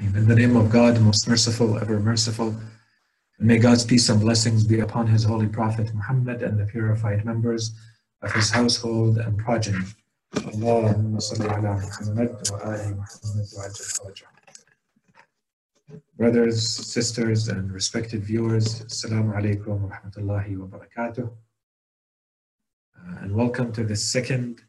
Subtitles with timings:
[0.00, 2.54] In the name of God, most merciful, ever merciful.
[3.38, 7.74] May God's peace and blessings be upon his holy prophet Muhammad and the purified members
[8.22, 9.84] of his household and progeny.
[16.16, 21.30] Brothers, sisters, and respected viewers, Assalamu alaikum wa rahmatullahi wa barakatuh.
[22.96, 24.62] Uh, and welcome to the second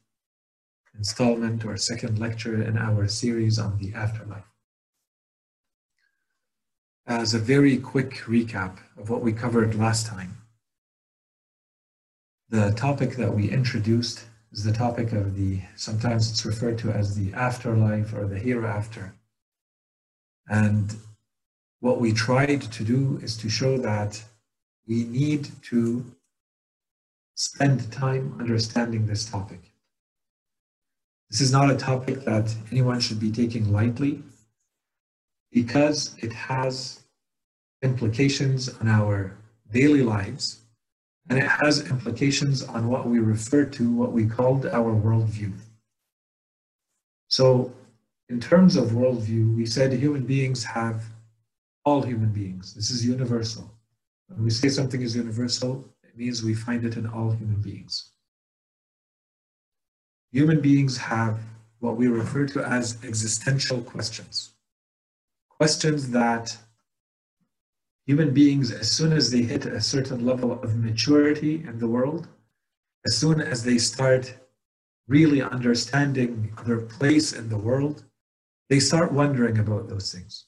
[0.98, 4.50] installment or second lecture in our series on the afterlife.
[7.11, 10.38] As a very quick recap of what we covered last time,
[12.47, 17.13] the topic that we introduced is the topic of the, sometimes it's referred to as
[17.17, 19.13] the afterlife or the hereafter.
[20.47, 20.95] And
[21.81, 24.23] what we tried to do is to show that
[24.88, 26.05] we need to
[27.35, 29.73] spend time understanding this topic.
[31.30, 34.23] This is not a topic that anyone should be taking lightly
[35.52, 37.00] because it has
[37.81, 39.36] implications on our
[39.72, 40.59] daily lives
[41.30, 45.53] and it has implications on what we refer to, what we called our worldview.
[47.28, 47.73] So,
[48.28, 51.03] in terms of worldview, we said human beings have
[51.86, 52.73] all human beings.
[52.73, 53.70] This is universal.
[54.27, 58.11] When we say something is universal, it means we find it in all human beings
[60.31, 61.39] human beings have
[61.80, 64.52] what we refer to as existential questions.
[65.50, 66.58] Questions that
[68.05, 72.27] human beings, as soon as they hit a certain level of maturity in the world,
[73.05, 74.33] as soon as they start
[75.08, 78.03] really understanding their place in the world,
[78.69, 80.45] they start wondering about those things.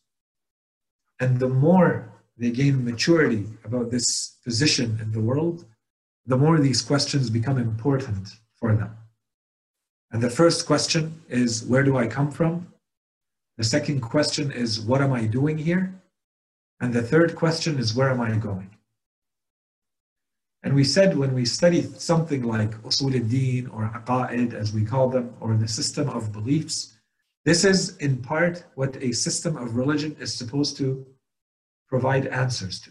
[1.20, 5.66] And the more they gain maturity about this position in the world,
[6.26, 8.96] the more these questions become important for them.
[10.12, 12.68] And the first question is, where do I come from?
[13.58, 15.94] The second question is, what am I doing here?
[16.84, 18.70] And the third question is, where am I going?
[20.64, 25.08] And we said when we study something like usul al-din or aqa'id as we call
[25.08, 26.98] them, or the system of beliefs,
[27.46, 31.06] this is in part what a system of religion is supposed to
[31.88, 32.90] provide answers to.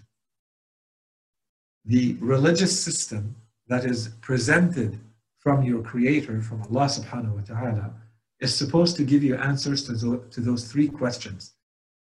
[1.84, 3.36] The religious system
[3.68, 4.98] that is presented
[5.38, 7.92] from your creator, from Allah subhanahu wa ta'ala,
[8.40, 11.52] is supposed to give you answers to, to those three questions.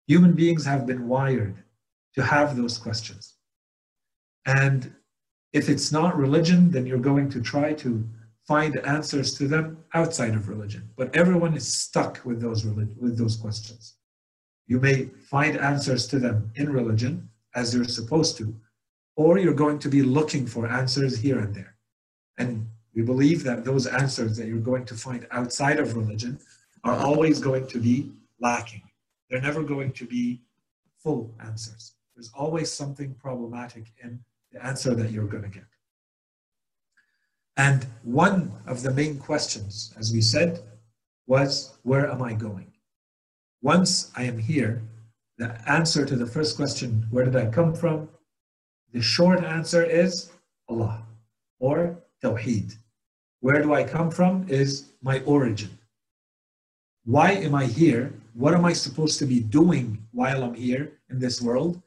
[0.07, 1.63] Human beings have been wired
[2.17, 3.35] to have those questions.
[4.47, 4.91] And
[5.53, 8.03] if it's not religion, then you're going to try to
[8.47, 10.89] find answers to them outside of religion.
[10.95, 13.97] But everyone is stuck with those, with those questions.
[14.66, 18.56] You may find answers to them in religion, as you're supposed to,
[19.16, 21.75] or you're going to be looking for answers here and there.
[22.39, 26.39] And we believe that those answers that you're going to find outside of religion
[26.83, 28.11] are always going to be
[28.41, 28.81] lacking.
[29.29, 30.41] They're never going to be
[31.03, 31.94] full answers.
[32.17, 34.19] There's always something problematic in
[34.51, 35.67] the answer that you're going to get.
[37.57, 40.63] And one of the main questions, as we said,
[41.27, 42.73] was where am I going?
[43.61, 44.81] Once I am here,
[45.38, 48.09] the answer to the first question, where did I come from?
[48.94, 50.31] The short answer is
[50.67, 51.03] Allah
[51.59, 52.75] or Tawheed.
[53.41, 55.77] Where do I come from is my origin.
[57.06, 58.11] Why am I here?
[58.33, 61.79] What am I supposed to be doing while I'm here in this world?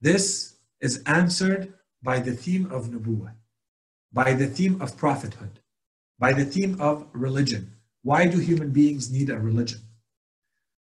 [0.00, 3.34] This is answered by the theme of Nubuwah,
[4.12, 5.60] by the theme of prophethood,
[6.18, 7.72] by the theme of religion.
[8.02, 9.80] Why do human beings need a religion?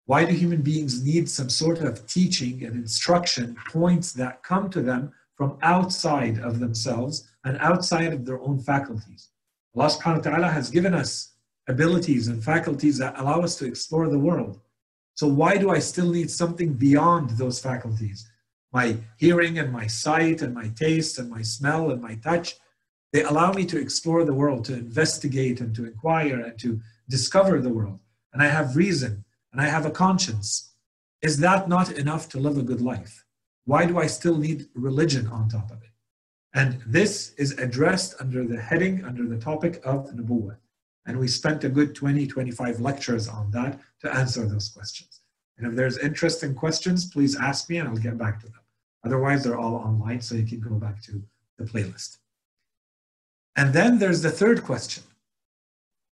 [0.06, 4.80] Why do human beings need some sort of teaching and instruction points that come to
[4.80, 9.30] them from outside of themselves and outside of their own faculties?
[9.74, 11.32] Allah subhanahu wa ta'ala has given us
[11.68, 14.60] abilities and faculties that allow us to explore the world.
[15.14, 18.28] So why do I still need something beyond those faculties?
[18.72, 22.55] My hearing and my sight and my taste and my smell and my touch,
[23.12, 27.60] they allow me to explore the world, to investigate and to inquire and to discover
[27.60, 28.00] the world.
[28.33, 30.72] And I have reason and I have a conscience.
[31.21, 33.24] Is that not enough to live a good life?
[33.65, 35.91] Why do I still need religion on top of it?
[36.54, 40.57] And this is addressed under the heading, under the topic of Nubuwwah.
[41.07, 45.21] And we spent a good 20, 25 lectures on that to answer those questions.
[45.59, 48.61] And if there's interesting questions, please ask me and I'll get back to them.
[49.04, 51.22] Otherwise, they're all online, so you can go back to
[51.59, 52.19] the playlist.
[53.57, 55.03] And then there's the third question,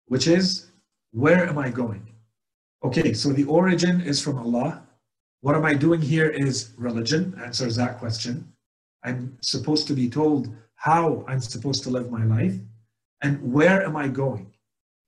[0.08, 0.72] which is,
[1.12, 2.08] where am I going?
[2.84, 4.84] Okay, so the origin is from Allah.
[5.42, 8.52] What am I doing here is religion, answers that question.
[9.04, 12.56] I'm supposed to be told how I'm supposed to live my life
[13.22, 14.54] and where am I going.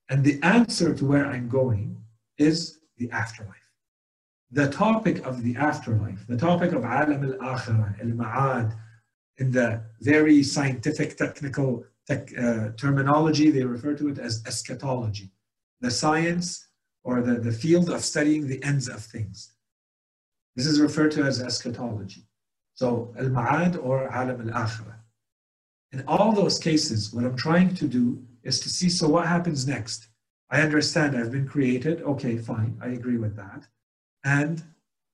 [0.09, 1.97] And the answer to where I'm going
[2.37, 3.58] is the afterlife.
[4.51, 8.75] The topic of the afterlife, the topic of alam al-akhirah, al-ma'ad,
[9.37, 15.31] in the very scientific, technical tech, uh, terminology, they refer to it as eschatology,
[15.81, 16.67] the science
[17.03, 19.53] or the, the field of studying the ends of things.
[20.55, 22.25] This is referred to as eschatology.
[22.73, 24.95] So, al-ma'ad or alam al-akhirah.
[25.91, 29.67] In all those cases, what I'm trying to do is to see, so what happens
[29.67, 30.07] next?
[30.49, 32.01] I understand I've been created.
[32.01, 32.77] Okay, fine.
[32.81, 33.67] I agree with that.
[34.23, 34.63] And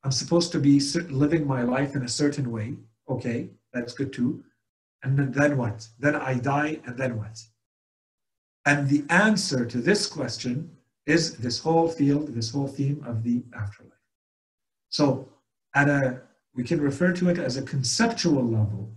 [0.03, 0.79] I'm supposed to be
[1.09, 2.75] living my life in a certain way.
[3.09, 4.43] Okay, that's good too.
[5.03, 5.87] And then, then what?
[5.99, 7.41] Then I die, and then what?
[8.65, 10.71] And the answer to this question
[11.05, 13.91] is this whole field, this whole theme of the afterlife.
[14.89, 15.29] So,
[15.75, 16.21] at a
[16.55, 18.89] we can refer to it as a conceptual level.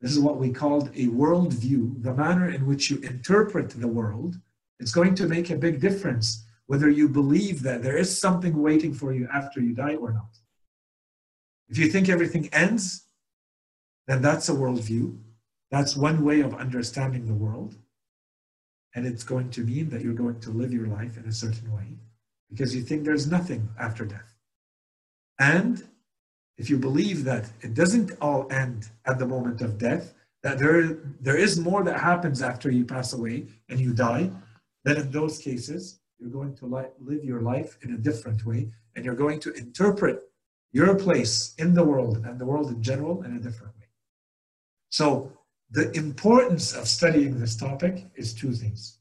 [0.00, 4.36] This is what we called a worldview, the manner in which you interpret the world
[4.80, 8.94] it's going to make a big difference whether you believe that there is something waiting
[8.94, 10.38] for you after you die or not.
[11.68, 13.08] If you think everything ends,
[14.06, 15.18] then that's a worldview.
[15.72, 17.74] That's one way of understanding the world.
[18.94, 21.74] And it's going to mean that you're going to live your life in a certain
[21.74, 21.88] way
[22.48, 24.36] because you think there's nothing after death.
[25.40, 25.82] And
[26.56, 30.14] if you believe that it doesn't all end at the moment of death,
[30.44, 34.30] that there, there is more that happens after you pass away and you die,
[34.84, 38.70] then in those cases, you're going to li- live your life in a different way
[38.94, 40.22] and you're going to interpret
[40.72, 43.86] your place in the world and the world in general in a different way.
[44.90, 45.32] So,
[45.72, 48.98] the importance of studying this topic is two things.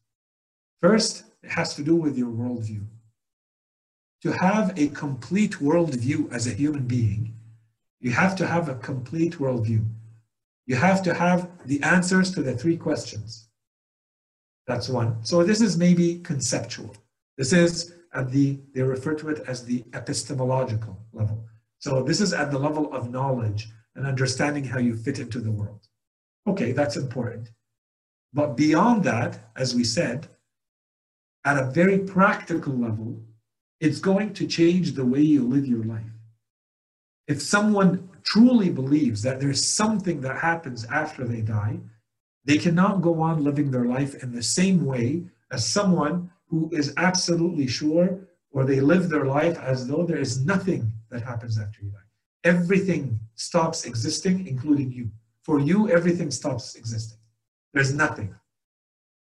[0.82, 2.86] First, it has to do with your worldview.
[4.22, 7.34] To have a complete worldview as a human being,
[8.00, 9.84] you have to have a complete worldview.
[10.68, 13.50] You have to have the answers to the three questions
[14.70, 15.18] that's one.
[15.26, 16.96] So this is maybe conceptual.
[17.40, 21.48] This is at the, they refer to it as the epistemological level.
[21.80, 25.50] So this is at the level of knowledge and understanding how you fit into the
[25.50, 25.88] world.
[26.48, 27.50] Okay, that's important.
[28.34, 30.28] But beyond that, as we said,
[31.46, 33.24] at a very practical level,
[33.80, 36.12] it's going to change the way you live your life.
[37.30, 41.80] If someone truly believes that there's something that happens after they die,
[42.44, 46.94] they cannot go on living their life in the same way as someone who is
[46.98, 51.82] absolutely sure or they live their life as though there is nothing that happens after
[51.82, 51.98] you die.
[52.44, 55.10] Everything stops existing, including you.
[55.44, 57.20] For you, everything stops existing.
[57.74, 58.34] There's nothing.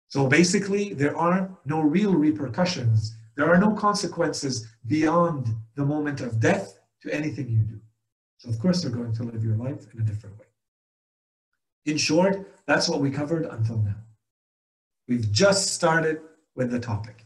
[0.08, 3.16] So basically, there are no real repercussions.
[3.36, 7.80] There are no consequences beyond the moment of death to anything you do.
[8.38, 10.46] So, of course, you're going to live your life in a different way.
[11.86, 13.96] In short, that's what we covered until now.
[15.08, 16.22] We've just started
[16.56, 17.26] with the topic.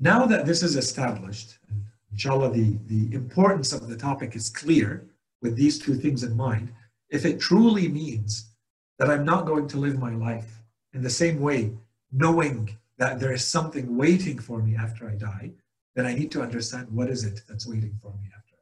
[0.00, 1.82] Now that this is established, and
[2.12, 5.06] inshallah, the, the importance of the topic is clear
[5.42, 6.72] with these two things in mind,
[7.10, 8.50] if it truly means
[8.98, 10.60] that I'm not going to live my life
[10.92, 11.72] in the same way,
[12.12, 15.50] knowing that there is something waiting for me after I die,
[15.94, 18.56] then I need to understand what is it that's waiting for me after.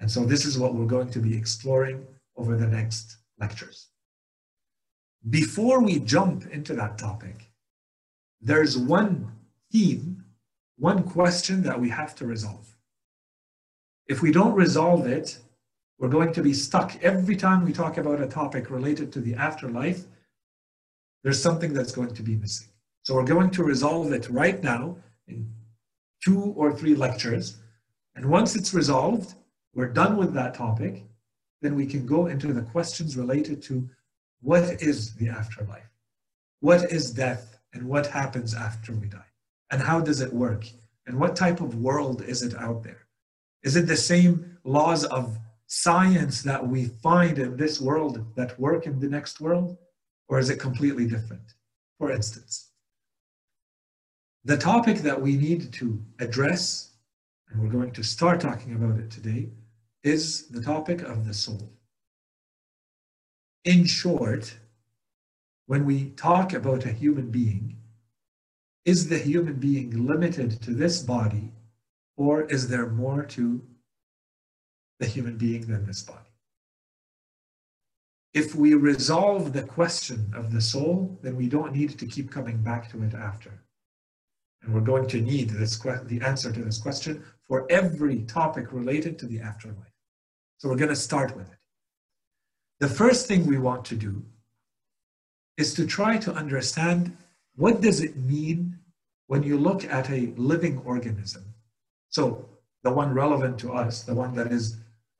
[0.00, 3.88] And so this is what we're going to be exploring over the next lectures.
[5.30, 7.51] Before we jump into that topic,
[8.42, 9.30] there's one
[9.70, 10.24] theme,
[10.76, 12.76] one question that we have to resolve.
[14.08, 15.38] If we don't resolve it,
[15.98, 16.96] we're going to be stuck.
[17.02, 20.04] Every time we talk about a topic related to the afterlife,
[21.22, 22.68] there's something that's going to be missing.
[23.04, 24.96] So we're going to resolve it right now
[25.28, 25.48] in
[26.22, 27.58] two or three lectures.
[28.16, 29.34] And once it's resolved,
[29.74, 31.04] we're done with that topic,
[31.62, 33.88] then we can go into the questions related to
[34.40, 35.88] what is the afterlife?
[36.60, 37.51] What is death?
[37.72, 39.30] And what happens after we die?
[39.70, 40.66] And how does it work?
[41.06, 43.06] And what type of world is it out there?
[43.62, 48.86] Is it the same laws of science that we find in this world that work
[48.86, 49.78] in the next world?
[50.28, 51.54] Or is it completely different?
[51.98, 52.70] For instance,
[54.44, 56.90] the topic that we need to address,
[57.48, 59.50] and we're going to start talking about it today,
[60.02, 61.72] is the topic of the soul.
[63.64, 64.56] In short,
[65.66, 67.76] when we talk about a human being,
[68.84, 71.52] is the human being limited to this body,
[72.16, 73.62] or is there more to
[74.98, 76.18] the human being than this body?
[78.34, 82.62] If we resolve the question of the soul, then we don't need to keep coming
[82.62, 83.62] back to it after.
[84.62, 89.18] And we're going to need this the answer to this question for every topic related
[89.18, 89.92] to the afterlife.
[90.58, 91.58] So we're going to start with it.
[92.80, 94.24] The first thing we want to do
[95.62, 97.00] is to try to understand
[97.62, 98.58] what does it mean
[99.30, 101.44] when you look at a living organism.
[102.16, 102.48] So
[102.84, 104.64] the one relevant to us, the one that is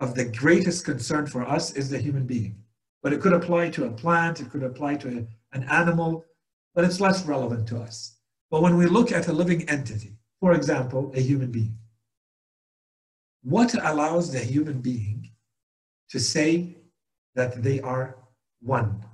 [0.00, 2.54] of the greatest concern for us is the human being.
[3.02, 6.11] But it could apply to a plant, it could apply to a, an animal,
[6.75, 7.96] but it's less relevant to us.
[8.50, 11.76] But when we look at a living entity, for example, a human being,
[13.54, 15.30] what allows the human being
[16.11, 16.76] to say
[17.37, 18.16] that they are
[18.61, 19.04] one,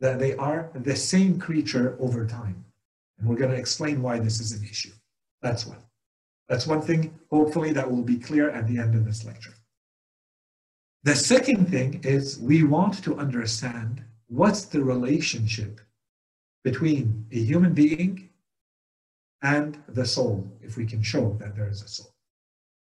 [0.00, 2.64] that they are the same creature over time?
[3.18, 4.92] And we're going to explain why this is an issue.
[5.42, 5.82] That's one.
[6.48, 9.54] That's one thing, hopefully, that will be clear at the end of this lecture.
[11.04, 15.80] The second thing is we want to understand what's the relationship
[16.64, 18.28] between a human being
[19.42, 22.12] and the soul, if we can show that there is a soul.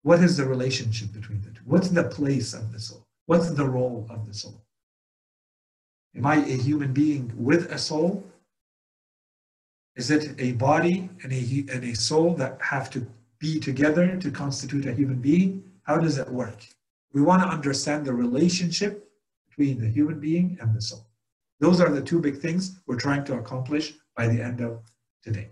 [0.03, 1.63] What is the relationship between the two?
[1.65, 3.07] What's the place of the soul?
[3.25, 4.64] What's the role of the soul?
[6.15, 8.23] Am I a human being with a soul?
[9.95, 13.05] Is it a body and a, and a soul that have to
[13.39, 15.63] be together to constitute a human being?
[15.83, 16.65] How does it work?
[17.13, 19.09] We want to understand the relationship
[19.49, 21.05] between the human being and the soul.
[21.59, 24.81] Those are the two big things we're trying to accomplish by the end of
[25.23, 25.49] today.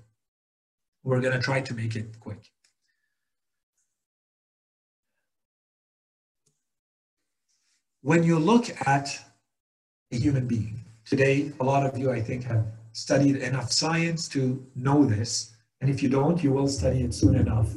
[1.03, 2.49] We're going to try to make it quick.
[8.01, 9.23] When you look at
[10.13, 14.63] a human being, today, a lot of you, I think, have studied enough science to
[14.75, 15.55] know this.
[15.81, 17.69] And if you don't, you will study it soon enough.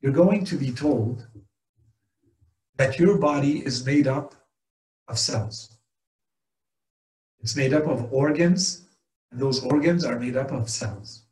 [0.00, 1.26] You're going to be told
[2.76, 4.34] that your body is made up
[5.08, 5.76] of cells.
[7.40, 8.86] It's made up of organs,
[9.32, 11.24] and those organs are made up of cells.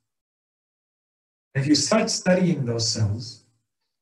[1.54, 3.44] If you start studying those cells,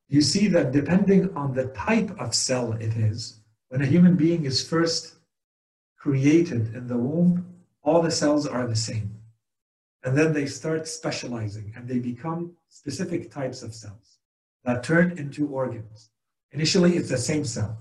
[0.09, 4.45] you see that depending on the type of cell it is, when a human being
[4.45, 5.16] is first
[6.07, 7.45] created in the womb,
[7.83, 9.11] all the cells are the same.
[10.05, 14.19] And then they start specializing and they become specific types of cells
[14.65, 16.11] that turn into organs.
[16.53, 17.77] Initially, it's the same cell.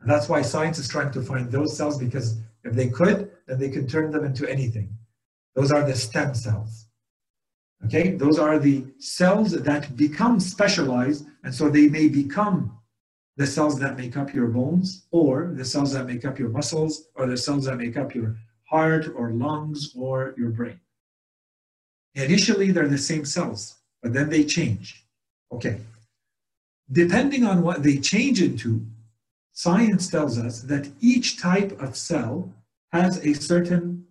[0.00, 3.58] And that's why science is trying to find those cells because if they could, then
[3.58, 4.88] they could turn them into anything.
[5.54, 6.86] Those are the stem cells.
[7.84, 12.77] Okay, those are the cells that become specialized, and so they may become
[13.38, 17.04] the cells that make up your bones, or the cells that make up your muscles,
[17.14, 20.80] or the cells that make up your heart, or lungs, or your brain.
[22.16, 25.04] Initially, they're the same cells, but then they change.
[25.52, 25.78] Okay,
[26.90, 28.84] depending on what they change into,
[29.52, 32.52] science tells us that each type of cell
[32.92, 34.04] has a certain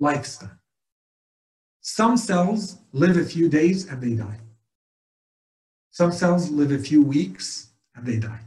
[0.00, 0.58] lifespan.
[1.80, 4.40] Some cells live a few days and they die.
[5.90, 8.40] Some cells live a few weeks and they die.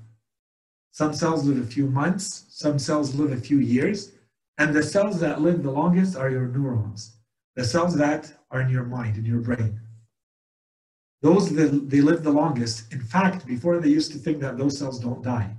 [0.97, 4.13] Some cells live a few months, some cells live a few years,
[4.57, 7.17] and the cells that live the longest are your neurons,
[7.55, 9.79] the cells that are in your mind, in your brain.
[11.21, 14.79] Those that they live the longest, in fact, before they used to think that those
[14.79, 15.55] cells don't die.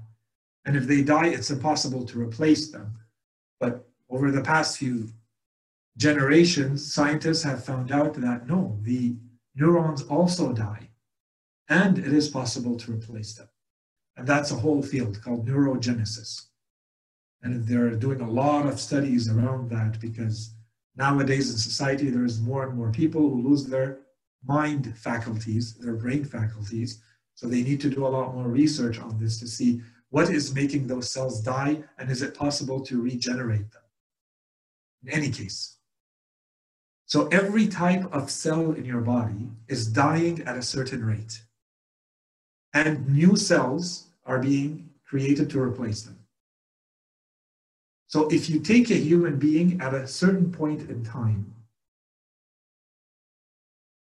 [0.64, 2.96] And if they die, it's impossible to replace them.
[3.60, 5.06] But over the past few
[5.96, 9.14] generations, scientists have found out that no, the
[9.54, 10.88] neurons also die,
[11.68, 13.48] and it is possible to replace them.
[14.18, 16.46] And that's a whole field called neurogenesis.
[17.42, 20.54] And they're doing a lot of studies around that because
[20.96, 24.00] nowadays in society, there's more and more people who lose their
[24.44, 27.00] mind faculties, their brain faculties.
[27.36, 30.52] So they need to do a lot more research on this to see what is
[30.52, 33.82] making those cells die and is it possible to regenerate them.
[35.04, 35.76] In any case.
[37.06, 41.40] So every type of cell in your body is dying at a certain rate.
[42.74, 46.18] And new cells are being created to replace them.
[48.06, 51.52] So if you take a human being at a certain point in time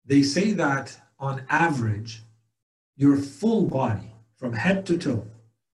[0.05, 2.21] they say that on average,
[2.95, 5.25] your full body from head to toe,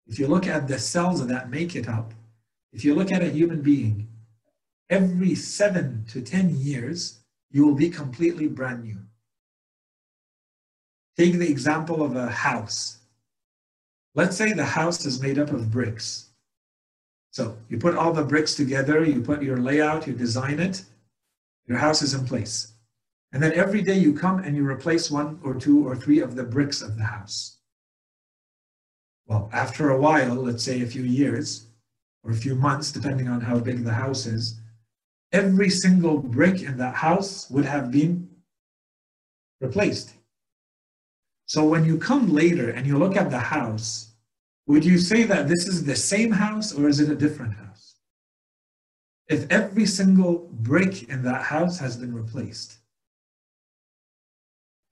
[0.07, 2.13] if you look at the cells that make it up,
[2.73, 4.07] if you look at a human being,
[4.89, 7.19] every seven to 10 years,
[7.51, 8.97] you will be completely brand new.
[11.17, 12.97] Take the example of a house.
[14.15, 16.29] Let's say the house is made up of bricks.
[17.31, 20.83] So you put all the bricks together, you put your layout, you design it,
[21.67, 22.71] your house is in place.
[23.33, 26.35] And then every day you come and you replace one or two or three of
[26.35, 27.57] the bricks of the house.
[29.27, 31.67] Well, after a while, let's say a few years
[32.23, 34.61] or a few months, depending on how big the house is,
[35.33, 38.29] every single brick in that house would have been
[39.59, 40.14] replaced.
[41.45, 44.13] So when you come later and you look at the house,
[44.67, 47.95] would you say that this is the same house or is it a different house?
[49.27, 52.77] If every single brick in that house has been replaced,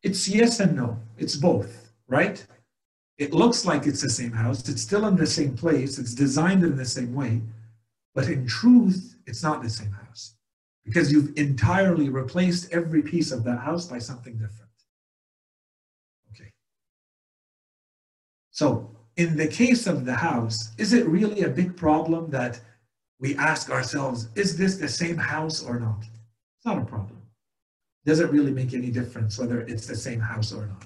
[0.04, 1.00] it's yes and no.
[1.18, 2.46] It's both, right?
[3.18, 4.68] It looks like it's the same house.
[4.68, 5.98] It's still in the same place.
[5.98, 7.42] It's designed in the same way.
[8.14, 10.36] But in truth, it's not the same house
[10.86, 14.63] because you've entirely replaced every piece of that house by something different.
[18.54, 22.60] So, in the case of the house, is it really a big problem that
[23.20, 26.02] we ask ourselves, is this the same house or not?
[26.02, 27.22] It's not a problem.
[28.06, 30.86] Does it really make any difference whether it's the same house or not?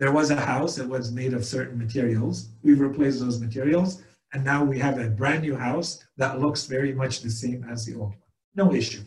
[0.00, 2.48] There was a house that was made of certain materials.
[2.62, 4.02] We've replaced those materials,
[4.32, 7.86] and now we have a brand new house that looks very much the same as
[7.86, 8.18] the old one.
[8.56, 9.02] No issue.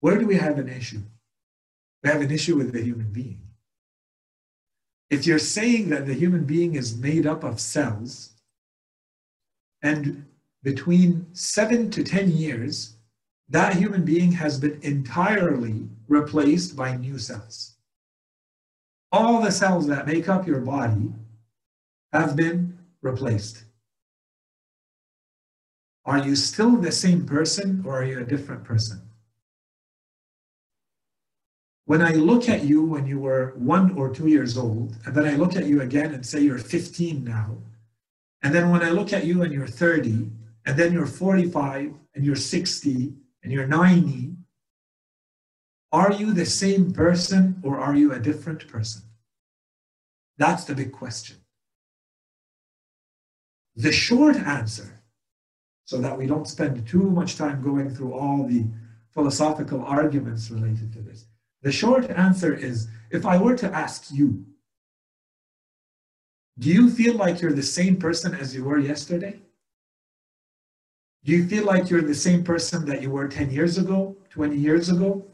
[0.00, 1.00] Where do we have an issue?
[2.02, 3.40] We have an issue with the human being.
[5.10, 8.30] If you're saying that the human being is made up of cells,
[9.82, 10.24] and
[10.62, 12.94] between seven to 10 years,
[13.48, 17.74] that human being has been entirely replaced by new cells.
[19.10, 21.12] All the cells that make up your body
[22.12, 23.64] have been replaced.
[26.04, 29.00] Are you still the same person or are you a different person?
[31.90, 35.24] When I look at you when you were one or two years old, and then
[35.24, 37.58] I look at you again and say you're 15 now,
[38.44, 40.30] and then when I look at you and you're 30,
[40.66, 44.36] and then you're 45 and you're 60 and you're 90,
[45.90, 49.02] are you the same person or are you a different person?
[50.38, 51.38] That's the big question.
[53.74, 55.02] The short answer,
[55.86, 58.64] so that we don't spend too much time going through all the
[59.12, 61.26] philosophical arguments related to this,
[61.62, 64.44] the short answer is if I were to ask you,
[66.58, 69.40] do you feel like you're the same person as you were yesterday?
[71.24, 74.56] Do you feel like you're the same person that you were 10 years ago, 20
[74.56, 75.24] years ago?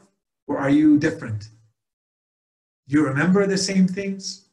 [0.49, 1.49] Or are you different?
[2.89, 4.47] Do you remember the same things?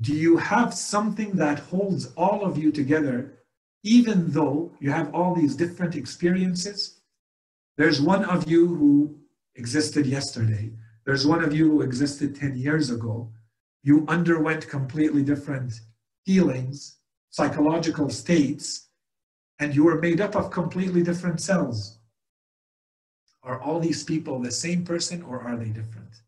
[0.00, 3.38] Do you have something that holds all of you together,
[3.82, 7.00] even though you have all these different experiences?
[7.76, 9.14] There's one of you who
[9.56, 10.72] existed yesterday.
[11.04, 13.30] There's one of you who existed 10 years ago.
[13.82, 15.72] You underwent completely different
[16.24, 16.98] feelings,
[17.30, 18.88] psychological states,
[19.58, 21.98] and you were made up of completely different cells.
[23.42, 26.22] Are all these people the same person or are they different?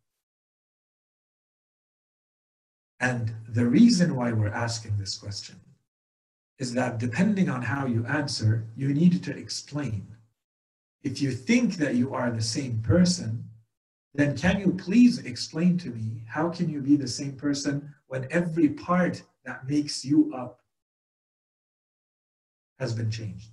[3.01, 5.57] And the reason why we're asking this question
[6.59, 10.07] is that depending on how you answer, you need to explain.
[11.05, 13.45] If you think that you are the same person,
[14.15, 18.27] then can you please explain to me how can you be the same person when
[18.31, 20.61] every part that makes you up
[22.79, 23.51] has been changed?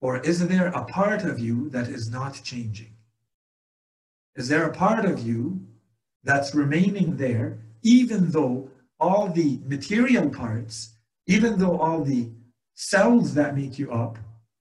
[0.00, 2.94] Or is there a part of you that is not changing?
[4.34, 5.60] Is there a part of you
[6.24, 12.30] that's remaining there, even though all the material parts, even though all the
[12.74, 14.18] cells that make you up,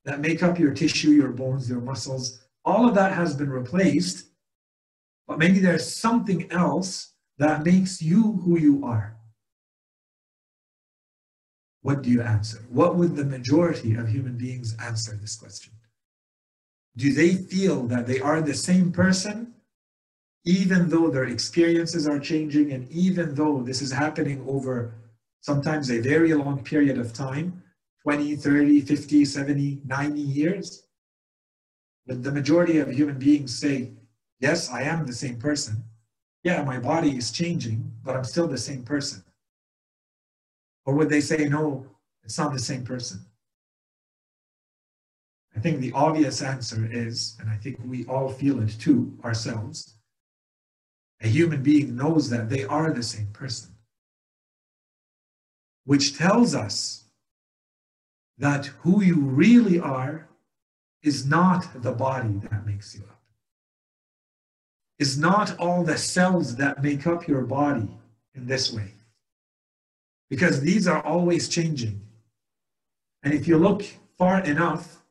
[0.07, 4.25] that make up your tissue, your bones, your muscles, all of that has been replaced,
[5.27, 9.17] but maybe there's something else that makes you who you are
[11.87, 12.57] what do you answer?
[12.69, 15.71] What would the majority of human beings answer this question?
[16.97, 19.53] Do they feel that they are the same person,
[20.45, 24.95] even though their experiences are changing, and even though this is happening over
[25.39, 27.63] sometimes a very long period of time
[28.07, 30.87] 20, 30, 50, 70, 90 years?
[32.07, 33.91] Would the majority of human beings say,
[34.39, 35.83] Yes, I am the same person.
[36.41, 39.25] Yeah, my body is changing, but I'm still the same person.
[40.85, 41.85] Or would they say, no,
[42.23, 43.25] it's not the same person?
[45.53, 49.97] I think the obvious answer is, and I think we all feel it too ourselves,
[51.19, 53.71] a human being knows that they are the same person,
[55.83, 57.03] which tells us
[58.37, 60.27] that who you really are
[61.03, 63.21] is not the body that makes you up,
[64.99, 67.89] is not all the cells that make up your body
[68.35, 68.93] in this way
[70.29, 72.01] because these are always changing.
[73.23, 73.83] And if you look
[74.17, 75.01] far enough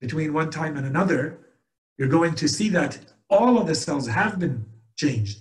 [0.00, 1.38] between one time and another,
[1.96, 2.98] you're going to see that
[3.30, 4.64] all of the cells have been
[4.96, 5.40] changed.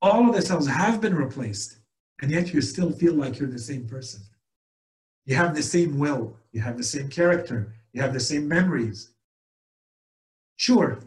[0.00, 1.76] All of the cells have been replaced.
[2.20, 4.20] And yet you still feel like you're the same person.
[5.28, 6.34] You have the same will.
[6.52, 7.74] You have the same character.
[7.92, 9.10] You have the same memories.
[10.56, 10.98] Sure,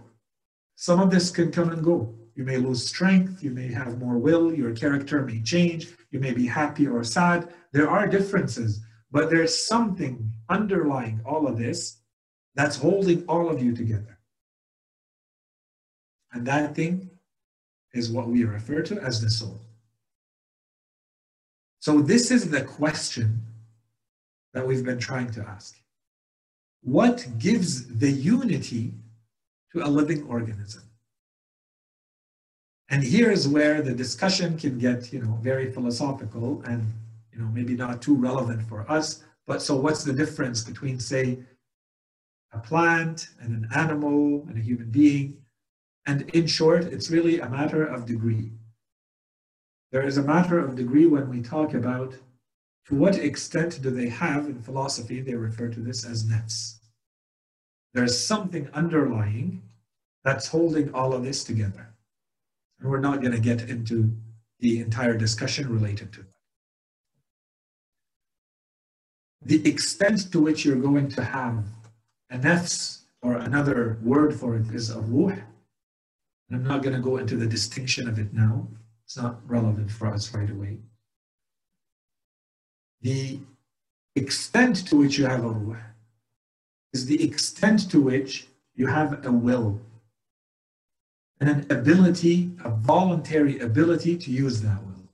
[0.76, 2.14] some of this can come and go.
[2.36, 6.34] You may lose strength, you may have more will, your character may change, you may
[6.34, 7.52] be happy or sad.
[7.72, 8.80] There are differences,
[9.12, 12.02] but there's something underlying all of this
[12.54, 14.20] that's holding all of you together.
[16.32, 17.10] And that thing
[17.94, 19.60] is what we refer to as the soul.
[21.80, 23.42] So this is the question
[24.54, 25.76] that we've been trying to ask.
[26.84, 28.94] What gives the unity
[29.72, 30.84] to a living organism?
[32.90, 36.92] And here is where the discussion can get, you know, very philosophical and,
[37.32, 39.24] you know, maybe not too relevant for us.
[39.48, 41.40] But so what's the difference between, say,
[42.52, 45.38] a plant and an animal and a human being?
[46.06, 48.52] And in short, it's really a matter of degree.
[49.92, 52.16] There is a matter of degree when we talk about
[52.88, 56.80] to what extent do they have, in philosophy, they refer to this as nafs.
[57.94, 59.62] There's something underlying
[60.24, 61.94] that's holding all of this together.
[62.80, 64.16] And we're not going to get into
[64.60, 66.28] the entire discussion related to that.
[69.44, 71.64] The extent to which you're going to have
[72.30, 75.36] a nafs, or another word for it is a ruh.
[76.52, 78.68] I'm not going to go into the distinction of it now.
[79.06, 80.80] It's not relevant for us right away.
[83.02, 83.40] The
[84.16, 85.78] extent to which you have a ruh
[86.94, 89.80] is the extent to which you have a will
[91.40, 95.10] and an ability, a voluntary ability to use that will.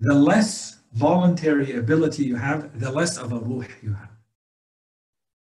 [0.00, 4.10] The less voluntary ability you have, the less of a ruh you have.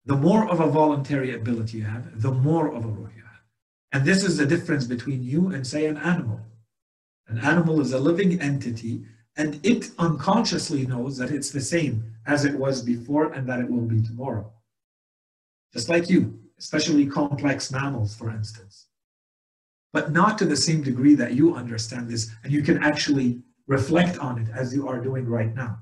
[0.04, 3.42] The more of a voluntary ability you have, the more of a ruh you have.
[3.92, 6.40] And this is the difference between you and, say, an animal.
[7.28, 9.04] An animal is a living entity,
[9.38, 13.70] and it unconsciously knows that it's the same as it was before and that it
[13.70, 14.52] will be tomorrow.
[15.72, 18.86] Just like you especially complex mammals, for instance.
[19.92, 24.18] But not to the same degree that you understand this and you can actually reflect
[24.18, 25.78] on it as you are doing right now.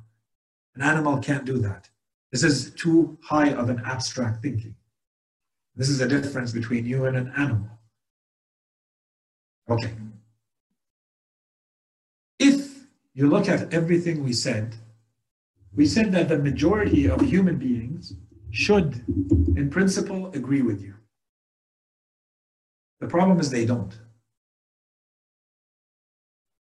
[0.75, 1.89] An animal can't do that.
[2.31, 4.75] This is too high of an abstract thinking.
[5.75, 7.71] This is the difference between you and an animal.
[9.71, 9.93] Okay.
[13.17, 14.77] You look at everything we said,
[15.75, 18.13] we said that the majority of human beings
[18.51, 19.03] should,
[19.57, 20.95] in principle, agree with you.
[23.01, 23.99] The problem is they don't.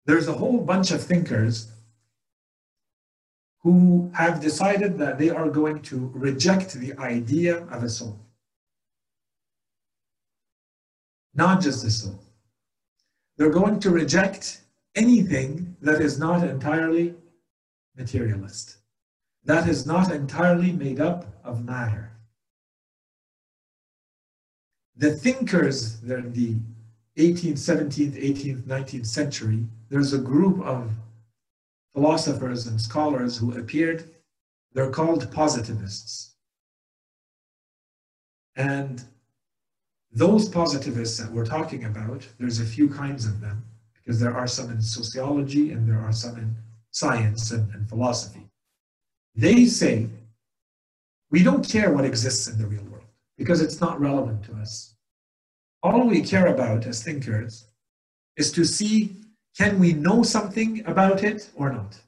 [0.05, 1.71] There's a whole bunch of thinkers
[3.63, 8.19] who have decided that they are going to reject the idea of a soul.
[11.33, 12.19] Not just the soul.
[13.37, 14.61] They're going to reject
[14.95, 17.15] anything that is not entirely
[17.95, 18.77] materialist
[19.43, 22.11] that is not entirely made up of matter.
[24.95, 26.55] The thinkers in the
[27.17, 30.91] 18th, 17th, 18th, 19th century, there's a group of
[31.93, 34.09] philosophers and scholars who appeared.
[34.73, 36.35] They're called positivists.
[38.55, 39.03] And
[40.11, 43.65] those positivists that we're talking about, there's a few kinds of them,
[44.03, 46.55] because there are some in sociology and there are some in
[46.91, 48.47] science and, and philosophy.
[49.35, 50.07] They say,
[51.29, 53.05] we don't care what exists in the real world
[53.37, 54.95] because it's not relevant to us.
[55.83, 57.65] All we care about as thinkers
[58.37, 59.15] is to see
[59.57, 61.99] can we know something about it or not?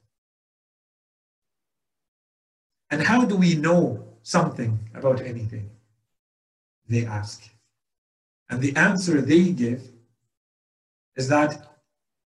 [2.90, 5.70] And how do we know something about anything?
[6.88, 7.42] They ask.
[8.48, 9.82] And the answer they give
[11.16, 11.73] is that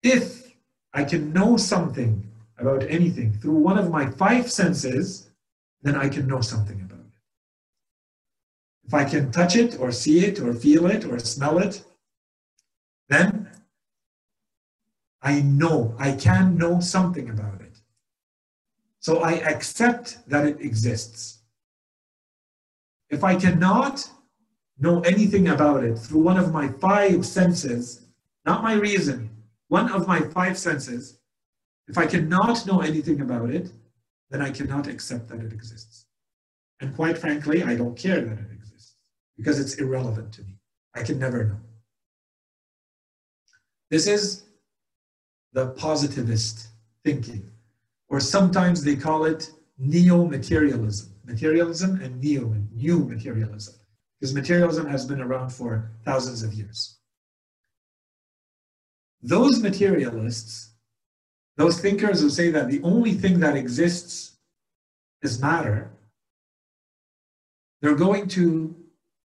[0.02, 0.54] if
[0.92, 2.26] I can know something
[2.58, 5.28] about anything through one of my five senses,
[5.82, 7.18] then I can know something about it.
[8.86, 11.84] If I can touch it or see it or feel it or smell it,
[13.08, 13.48] then
[15.22, 17.80] I know, I can know something about it.
[19.00, 21.38] So I accept that it exists.
[23.10, 24.08] If I cannot
[24.78, 28.06] know anything about it through one of my five senses,
[28.44, 29.25] not my reason,
[29.68, 31.18] one of my five senses,
[31.88, 33.70] if I cannot know anything about it,
[34.30, 36.06] then I cannot accept that it exists.
[36.80, 38.96] And quite frankly, I don't care that it exists
[39.36, 40.58] because it's irrelevant to me.
[40.94, 41.60] I can never know.
[43.90, 44.44] This is
[45.52, 46.68] the positivist
[47.04, 47.50] thinking,
[48.08, 51.12] or sometimes they call it neo-materialism.
[51.24, 53.74] Materialism and neo, new materialism,
[54.20, 56.95] because materialism has been around for thousands of years.
[59.22, 60.66] Those materialists
[61.56, 64.36] those thinkers who say that the only thing that exists
[65.22, 65.90] is matter,
[67.80, 68.74] they're going to,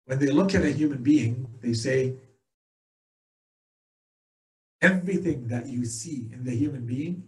[0.06, 2.16] when they look at a human being, they say,
[4.82, 7.24] everything that you see in the human being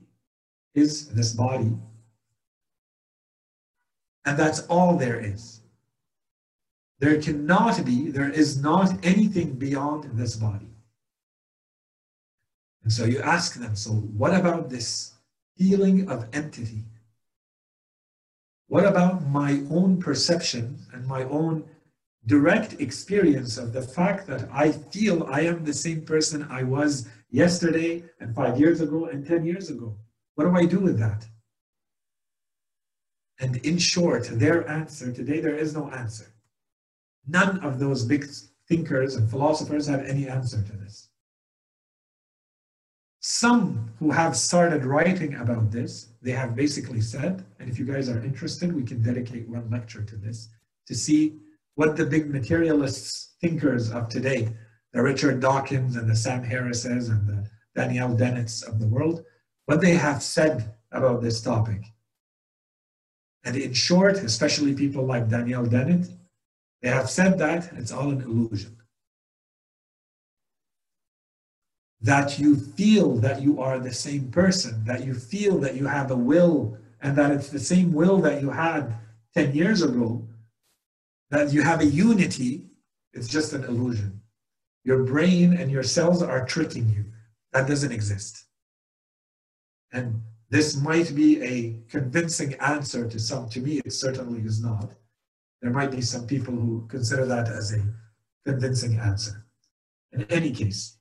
[0.76, 1.74] is this body.
[4.24, 5.62] And that's all there is.
[7.00, 10.71] There cannot be, there is not anything beyond this body.
[12.84, 15.14] And so you ask them, so what about this
[15.58, 16.84] feeling of entity?
[18.68, 21.66] What about my own perception and my own
[22.26, 27.08] direct experience of the fact that I feel I am the same person I was
[27.30, 29.98] yesterday and five years ago and 10 years ago?
[30.36, 31.28] What do I do with that?
[33.40, 36.32] And in short, their answer today, there is no answer.
[37.28, 38.26] None of those big
[38.68, 41.10] thinkers and philosophers have any answer to this.
[43.34, 48.10] Some who have started writing about this, they have basically said, and if you guys
[48.10, 50.50] are interested, we can dedicate one lecture to this,
[50.88, 51.40] to see
[51.76, 54.50] what the big materialists thinkers of today,
[54.92, 59.24] the Richard Dawkins and the Sam Harrises and the Daniel Dennett's of the world,
[59.66, 61.86] what they have said about this topic.
[63.46, 66.10] And in short, especially people like Daniel Dennett,
[66.82, 68.81] they have said that it's all an illusion.
[72.02, 76.12] That you feel that you are the same person, that you feel that you have
[76.12, 78.96] a will, and that it's the same will that you had
[79.36, 80.28] 10 years ago,
[81.30, 82.66] that you have a unity,
[83.14, 84.22] it's just an illusion.
[84.84, 87.06] Your brain and your cells are tricking you.
[87.54, 88.46] That doesn't exist.
[89.94, 93.48] And this might be a convincing answer to some.
[93.50, 94.94] To me, it certainly is not.
[95.62, 97.84] There might be some people who consider that as a
[98.46, 99.46] convincing answer.
[100.12, 100.98] In any case,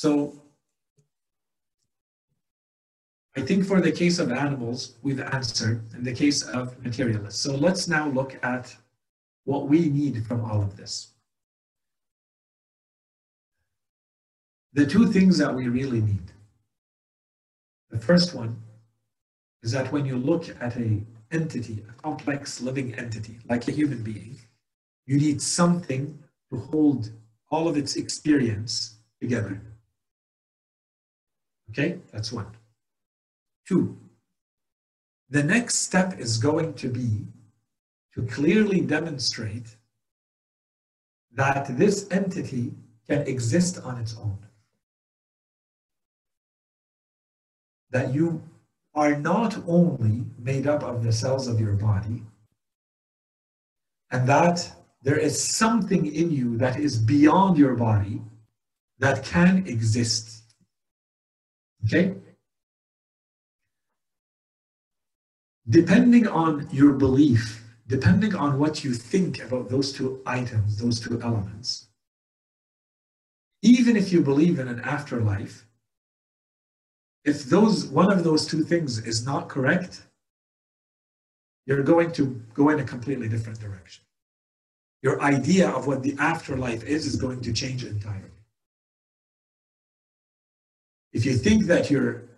[0.00, 0.32] so
[3.36, 7.42] I think for the case of animals, we've answered in the case of materialists.
[7.42, 8.74] So let's now look at
[9.44, 11.08] what we need from all of this.
[14.72, 16.32] The two things that we really need.
[17.90, 18.56] The first one
[19.62, 24.02] is that when you look at a entity, a complex living entity, like a human
[24.02, 24.38] being,
[25.04, 26.18] you need something
[26.50, 27.10] to hold
[27.50, 29.60] all of its experience together.
[31.70, 32.46] Okay, that's one.
[33.66, 33.96] Two,
[35.28, 37.26] the next step is going to be
[38.14, 39.76] to clearly demonstrate
[41.32, 42.72] that this entity
[43.08, 44.38] can exist on its own.
[47.90, 48.42] That you
[48.94, 52.22] are not only made up of the cells of your body,
[54.10, 58.20] and that there is something in you that is beyond your body
[58.98, 60.39] that can exist.
[61.84, 62.14] Okay?
[65.68, 71.20] Depending on your belief, depending on what you think about those two items, those two
[71.22, 71.88] elements,
[73.62, 75.66] even if you believe in an afterlife,
[77.24, 80.02] if those one of those two things is not correct,
[81.66, 84.02] you're going to go in a completely different direction.
[85.02, 88.39] Your idea of what the afterlife is is going to change entirely.
[91.12, 92.28] If you think that you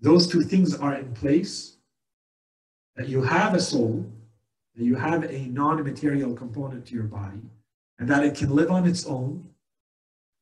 [0.00, 1.76] those two things are in place,
[2.96, 4.04] that you have a soul,
[4.76, 7.40] that you have a non-material component to your body,
[7.98, 9.48] and that it can live on its own,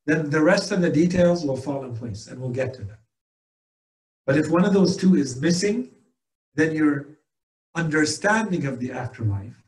[0.06, 2.98] then the rest of the details will fall in place, and we'll get to that.
[4.26, 5.90] But if one of those two is missing,
[6.54, 7.06] then your
[7.74, 9.62] understanding of the afterlife,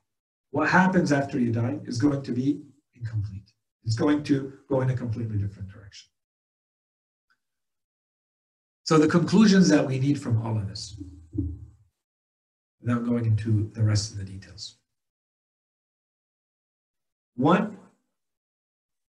[0.50, 2.62] what happens after you die, is going to be
[2.94, 3.52] incomplete.
[3.84, 6.08] It's going to go in a completely different direction.
[8.84, 11.00] So the conclusions that we need from all of this,
[12.80, 14.76] without going into the rest of the details.
[17.34, 17.78] One,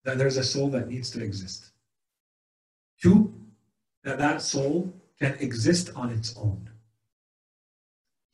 [0.04, 1.72] that there's a soul that needs to exist.
[3.00, 3.32] Two,
[4.04, 6.70] that that soul can exist on its own.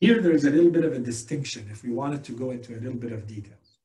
[0.00, 2.80] Here, there's a little bit of a distinction if we wanted to go into a
[2.80, 3.78] little bit of details.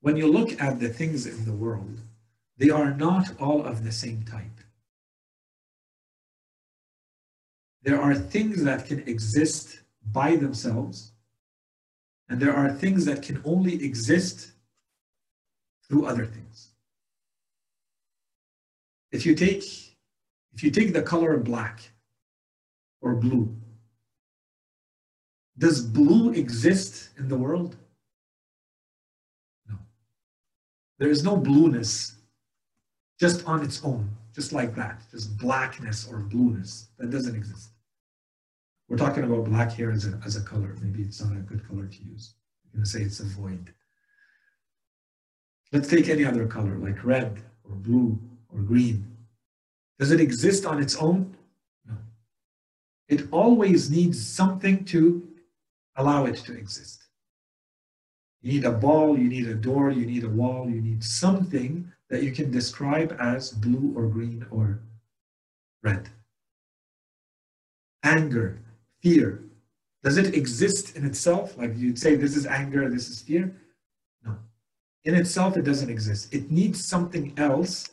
[0.00, 2.00] When you look at the things in the world,
[2.58, 4.60] they are not all of the same type.
[7.82, 9.80] There are things that can exist
[10.12, 11.12] by themselves,
[12.28, 14.52] and there are things that can only exist
[15.88, 16.72] through other things
[19.12, 19.62] if you take
[20.54, 21.80] if you take the color black
[23.00, 23.54] or blue,
[25.56, 27.76] does blue exist in the world?
[29.68, 29.76] No.
[30.98, 32.16] There is no blueness
[33.22, 36.88] just on its own, just like that, just blackness or blueness.
[36.98, 37.70] That doesn't exist.
[38.88, 40.74] We're talking about black here as a, as a color.
[40.82, 42.34] Maybe it's not a good color to use.
[42.64, 43.72] I'm going to say it's a void.
[45.70, 48.18] Let's take any other color like red or blue
[48.52, 49.16] or green.
[50.00, 51.36] Does it exist on its own?
[51.86, 51.94] No.
[53.08, 55.28] It always needs something to
[55.94, 57.04] allow it to exist.
[58.40, 61.92] You need a ball, you need a door, you need a wall, you need something
[62.12, 64.78] that you can describe as blue or green or
[65.82, 66.10] red.
[68.04, 68.60] Anger,
[69.02, 69.42] fear.
[70.04, 71.56] Does it exist in itself?
[71.56, 73.56] Like you'd say, this is anger, this is fear?
[74.26, 74.36] No.
[75.04, 76.34] In itself, it doesn't exist.
[76.34, 77.88] It needs something else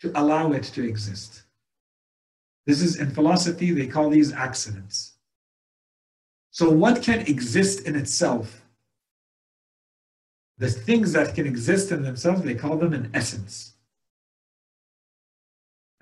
[0.00, 1.42] to allow it to exist.
[2.66, 5.14] This is in philosophy, they call these accidents.
[6.52, 8.61] So, what can exist in itself?
[10.58, 13.72] The things that can exist in themselves, they call them an essence.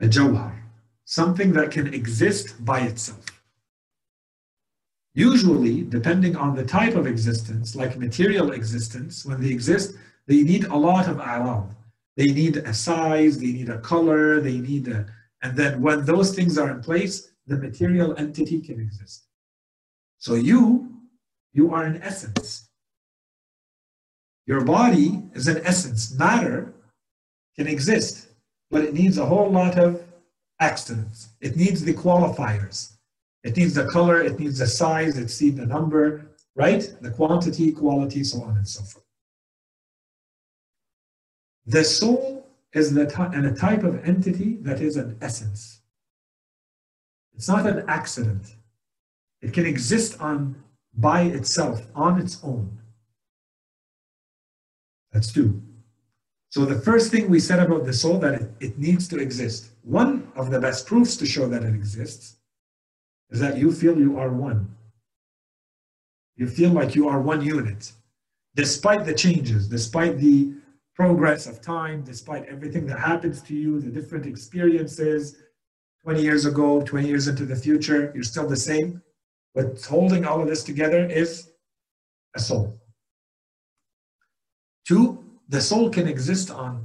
[0.00, 0.54] A jawhar,
[1.04, 3.24] something that can exist by itself.
[5.14, 9.94] Usually, depending on the type of existence, like material existence, when they exist,
[10.26, 11.74] they need a lot of alam.
[12.16, 15.06] They need a size, they need a color, they need a,
[15.42, 19.26] and then when those things are in place, the material entity can exist.
[20.18, 20.94] So you,
[21.52, 22.69] you are an essence.
[24.50, 26.12] Your body is an essence.
[26.18, 26.74] Matter
[27.56, 28.30] can exist,
[28.68, 30.02] but it needs a whole lot of
[30.58, 31.28] accidents.
[31.40, 32.96] It needs the qualifiers.
[33.44, 36.82] It needs the color, it needs the size, it needs the number, right?
[37.00, 39.04] The quantity, quality, so on and so forth.
[41.66, 45.82] The soul is the and a type of entity that is an essence.
[47.36, 48.56] It's not an accident.
[49.42, 50.56] It can exist on
[50.94, 52.79] by itself, on its own.
[55.12, 55.62] That's two.
[56.50, 59.70] So the first thing we said about the soul that it, it needs to exist.
[59.82, 62.36] One of the best proofs to show that it exists
[63.30, 64.74] is that you feel you are one.
[66.36, 67.92] You feel like you are one unit,
[68.56, 70.54] despite the changes, despite the
[70.94, 75.36] progress of time, despite everything that happens to you, the different experiences
[76.02, 79.02] 20 years ago, 20 years into the future, you're still the same.
[79.52, 81.50] What's holding all of this together is
[82.34, 82.79] a soul.
[84.90, 86.84] Two, the soul can exist on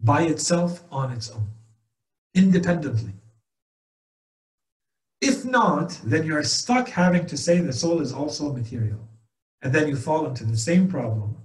[0.00, 1.48] by itself on its own,
[2.34, 3.14] independently.
[5.22, 9.00] If not, then you're stuck having to say the soul is also material.
[9.62, 11.38] And then you fall into the same problem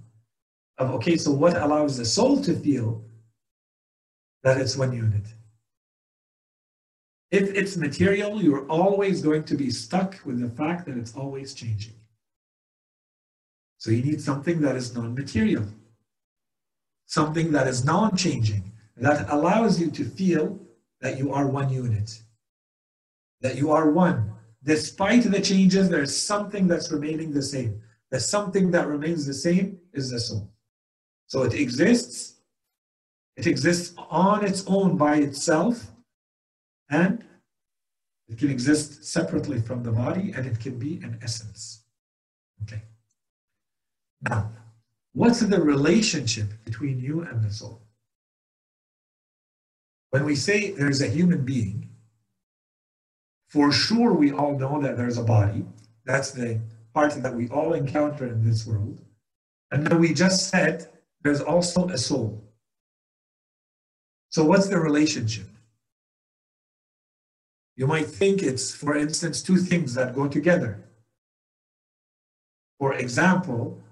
[0.76, 3.02] of, okay, so what allows the soul to feel
[4.42, 5.26] that it's one unit?
[7.30, 11.54] If it's material, you're always going to be stuck with the fact that it's always
[11.54, 11.94] changing.
[13.84, 15.66] So you need something that is non-material,
[17.04, 20.58] something that is non-changing, that allows you to feel
[21.02, 22.22] that you are one unit
[23.42, 24.32] that you are one.
[24.62, 27.82] Despite the changes, there's something that's remaining the same.
[28.10, 30.50] The something that remains the same is the soul.
[31.26, 32.36] So it exists.
[33.36, 35.92] It exists on its own by itself,
[36.88, 37.22] and
[38.28, 41.84] it can exist separately from the body, and it can be an essence.
[42.62, 42.80] Okay.
[44.28, 44.50] Now,
[45.12, 47.82] what's the relationship between you and the soul?
[50.10, 51.90] When we say there's a human being,
[53.48, 55.64] for sure, we all know that there's a body.
[56.04, 56.60] That's the
[56.92, 59.00] part that we all encounter in this world.
[59.70, 60.88] And then we just said
[61.22, 62.42] there's also a soul.
[64.30, 65.46] So, what's the relationship?
[67.76, 70.84] You might think it's, for instance, two things that go together.
[72.78, 73.83] For example,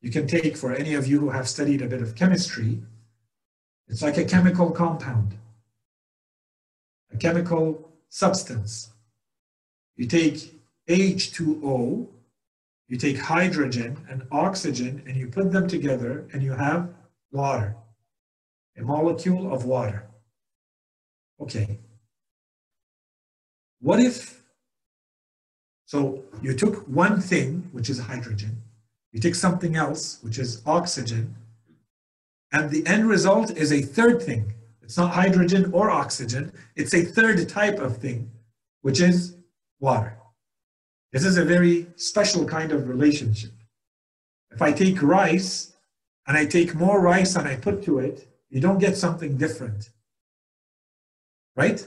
[0.00, 2.80] you can take, for any of you who have studied a bit of chemistry,
[3.88, 5.34] it's like a chemical compound.
[7.12, 8.90] A chemical substance.
[9.96, 10.54] You take
[10.88, 12.06] H2O,
[12.88, 16.88] you take hydrogen and oxygen, and you put them together, and you have
[17.30, 17.76] water,
[18.78, 20.08] a molecule of water.
[21.40, 21.78] Okay.
[23.80, 24.42] What if,
[25.84, 28.62] so you took one thing, which is hydrogen,
[29.12, 31.34] you take something else, which is oxygen,
[32.52, 34.54] and the end result is a third thing,
[34.90, 36.52] it's not hydrogen or oxygen.
[36.74, 38.28] It's a third type of thing,
[38.82, 39.36] which is
[39.78, 40.18] water.
[41.12, 43.52] This is a very special kind of relationship.
[44.50, 45.76] If I take rice
[46.26, 49.90] and I take more rice and I put to it, you don't get something different.
[51.54, 51.86] Right?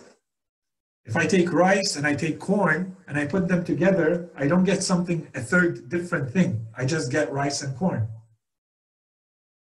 [1.05, 4.63] If I take rice and I take corn and I put them together, I don't
[4.63, 6.65] get something, a third different thing.
[6.77, 8.07] I just get rice and corn.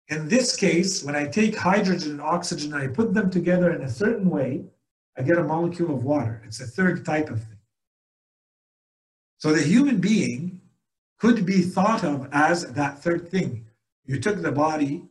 [0.09, 3.81] In this case, when I take hydrogen and oxygen and I put them together in
[3.81, 4.65] a certain way,
[5.17, 6.41] I get a molecule of water.
[6.45, 7.57] It's a third type of thing.
[9.37, 10.59] So the human being
[11.17, 13.65] could be thought of as that third thing.
[14.05, 15.03] You took the body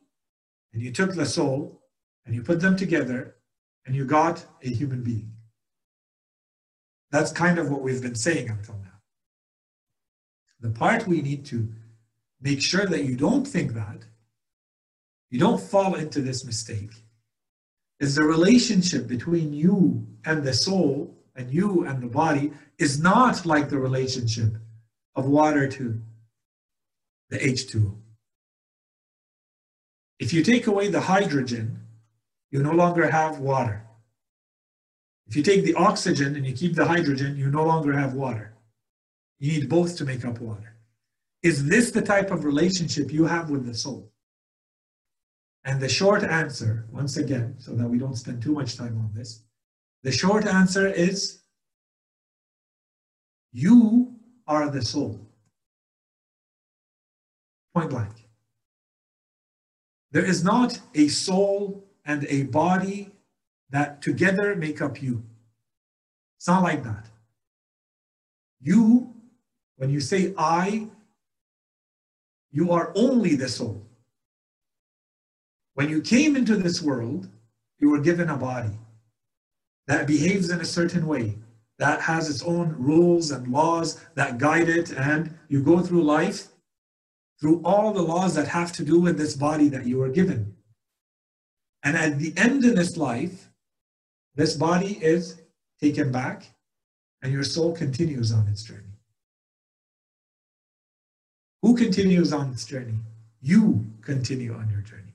[0.74, 1.82] and you took the soul
[2.26, 3.36] and you put them together
[3.86, 5.32] and you got a human being.
[7.10, 9.00] That's kind of what we've been saying until now.
[10.60, 11.68] The part we need to
[12.40, 14.04] make sure that you don't think that,
[15.30, 16.92] you don't fall into this mistake,
[17.98, 23.44] is the relationship between you and the soul and you and the body is not
[23.44, 24.54] like the relationship
[25.14, 26.00] of water to
[27.28, 27.94] the H2O.
[30.18, 31.80] If you take away the hydrogen,
[32.50, 33.86] you no longer have water.
[35.30, 38.52] If you take the oxygen and you keep the hydrogen, you no longer have water.
[39.38, 40.74] You need both to make up water.
[41.44, 44.10] Is this the type of relationship you have with the soul?
[45.64, 49.12] And the short answer, once again, so that we don't spend too much time on
[49.14, 49.44] this,
[50.02, 51.38] the short answer is
[53.52, 54.16] you
[54.48, 55.20] are the soul.
[57.72, 58.28] Point blank.
[60.10, 63.09] There is not a soul and a body
[63.70, 65.22] that together make up you.
[66.36, 67.06] It's not like that.
[68.60, 69.14] You,
[69.76, 70.88] when you say I,
[72.50, 73.86] you are only the soul.
[75.74, 77.28] When you came into this world,
[77.78, 78.76] you were given a body
[79.86, 81.38] that behaves in a certain way,
[81.78, 86.48] that has its own rules and laws that guide it, and you go through life
[87.40, 90.54] through all the laws that have to do with this body that you were given.
[91.82, 93.49] And at the end of this life,
[94.40, 95.42] this body is
[95.82, 96.44] taken back
[97.22, 98.96] and your soul continues on its journey.
[101.60, 102.98] Who continues on its journey?
[103.42, 105.14] You continue on your journey.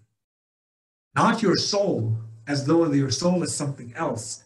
[1.16, 2.16] Not your soul,
[2.48, 4.44] as though your soul is something else.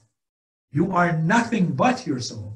[0.71, 2.53] You are nothing but your soul.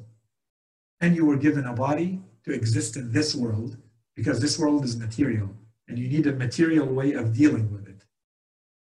[1.02, 3.76] And you were given a body to exist in this world
[4.16, 5.50] because this world is material
[5.88, 8.02] and you need a material way of dealing with it.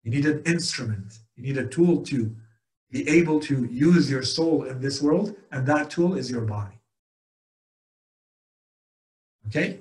[0.03, 2.35] You need an instrument, you need a tool to
[2.91, 6.79] be able to use your soul in this world, and that tool is your body.
[9.47, 9.79] Okay?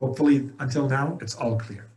[0.00, 1.90] Hopefully, until now, it's all clear.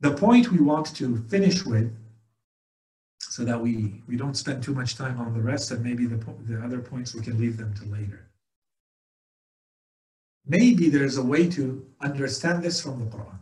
[0.00, 1.94] The point we want to finish with,
[3.18, 6.16] so that we, we don't spend too much time on the rest, and maybe the,
[6.48, 8.26] the other points we can leave them to later.
[10.46, 13.38] Maybe there's a way to understand this from the Quran.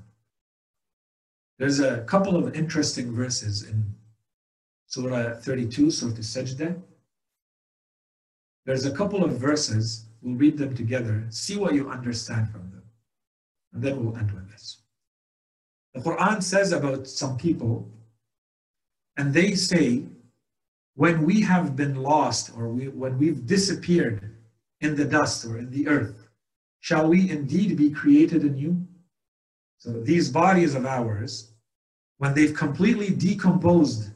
[1.59, 3.95] There's a couple of interesting verses in
[4.87, 6.81] Surah 32, Surah Sajda.
[8.65, 12.83] There's a couple of verses, we'll read them together, see what you understand from them.
[13.73, 14.83] And then we'll end with this.
[15.95, 17.91] The Quran says about some people,
[19.17, 20.05] and they say,
[20.95, 24.37] when we have been lost or we, when we've disappeared
[24.81, 26.29] in the dust or in the earth,
[26.81, 28.87] shall we indeed be created anew?
[29.79, 31.53] So these bodies of ours,
[32.19, 34.11] when they've completely decomposed,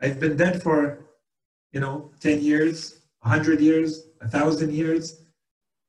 [0.00, 1.06] I've been dead for,
[1.72, 5.22] you know, 10 years, 100 years, 1,000 years,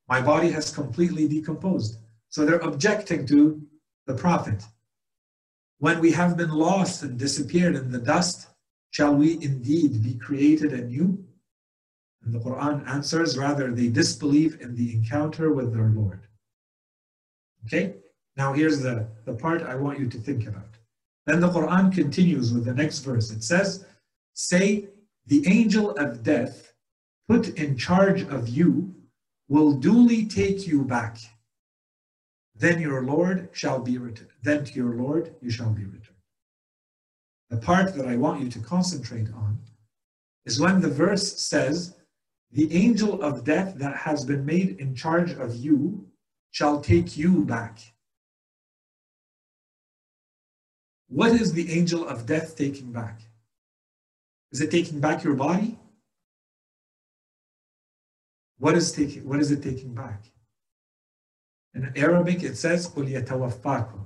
[0.08, 1.98] my body has completely decomposed.
[2.28, 3.60] So they're objecting to
[4.06, 4.62] the Prophet.
[5.78, 8.46] When we have been lost and disappeared in the dust,
[8.90, 11.24] shall we indeed be created anew?
[12.22, 16.20] And the Quran answers, rather, they disbelieve in the encounter with their Lord.
[17.66, 17.96] Okay?
[18.36, 20.68] Now here's the, the part I want you to think about.
[21.26, 23.30] Then the Quran continues with the next verse.
[23.30, 23.84] It says,
[24.34, 24.88] Say,
[25.26, 26.72] the angel of death
[27.28, 28.94] put in charge of you
[29.48, 31.18] will duly take you back.
[32.54, 34.30] Then your Lord shall be returned.
[34.42, 36.02] Then to your Lord you shall be returned.
[37.50, 39.58] The part that I want you to concentrate on
[40.44, 41.96] is when the verse says,
[42.52, 46.06] The angel of death that has been made in charge of you
[46.50, 47.80] shall take you back.
[51.07, 53.19] What is the angel of death taking back?
[54.51, 55.77] Is it taking back your body?
[58.59, 60.23] What is, taking, what is it taking back?
[61.73, 64.05] In Arabic, it says, قُلْ يَتَوَفَّاكُمْ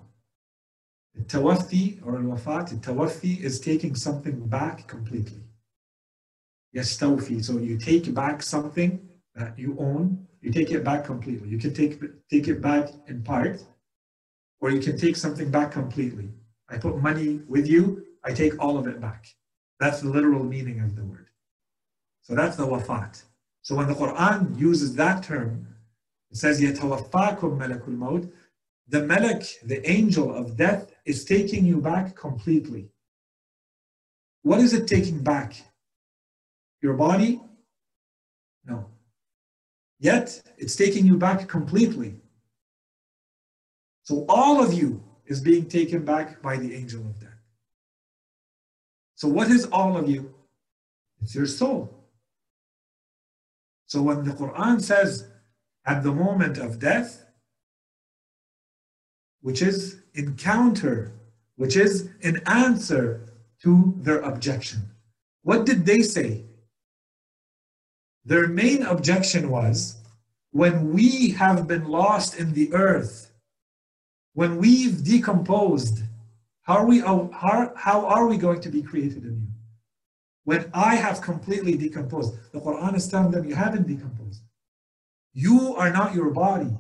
[1.16, 5.44] The tawafi or al-wafat, the tawafi is taking something back completely.
[6.76, 11.50] Yastawfi, so you take back something that you own, you take it back completely.
[11.50, 13.64] You can take, take it back in part,
[14.62, 16.30] or you can take something back completely.
[16.70, 19.28] I put money with you, I take all of it back.
[19.80, 21.28] That's the literal meaning of the word.
[22.22, 23.24] So that's the wafat.
[23.62, 25.68] So when the Quran uses that term,
[26.32, 28.32] it says يَتَوَفَّاكُمْ مَلَكُ الْمَوْتِ
[28.88, 32.90] The malak, the angel of death, is taking you back completely.
[34.42, 35.56] What is it taking back?
[36.82, 37.42] Your body?
[38.66, 38.88] No.
[40.00, 42.16] Yet, it's taking you back completely.
[44.04, 47.41] So all of you is being taken back by the angel of death.
[49.15, 50.35] So, what is all of you?
[51.23, 52.05] It's your soul.
[53.87, 55.29] So, when the Quran says,
[55.87, 57.25] at the moment of death,
[59.41, 61.13] which is encounter,
[61.57, 64.81] which is an answer to their objection.
[65.43, 66.45] What did they say?
[68.25, 69.97] Their main objection was
[70.51, 73.30] when we have been lost in the earth,
[74.35, 76.03] when we've decomposed,
[76.63, 79.47] how are we, how, how are we going to be created anew?
[80.45, 84.43] When I have completely decomposed, the Quran is telling them you haven't decomposed.
[85.33, 86.77] You are not your body.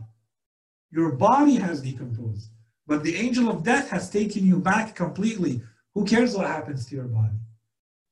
[0.91, 2.51] Your body has decomposed,
[2.87, 5.63] but the angel of death has taken you back completely.
[5.95, 7.37] Who cares what happens to your body?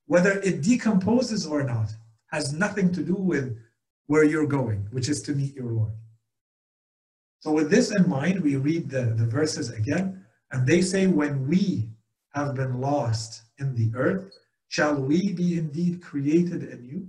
[0.05, 1.89] Whether it decomposes or not
[2.31, 3.57] has nothing to do with
[4.07, 5.91] where you're going, which is to meet your Lord.
[7.39, 11.47] So, with this in mind, we read the, the verses again, and they say, When
[11.47, 11.89] we
[12.33, 14.33] have been lost in the earth,
[14.67, 17.07] shall we be indeed created anew?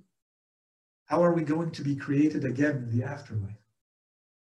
[1.06, 3.56] How are we going to be created again in the afterlife?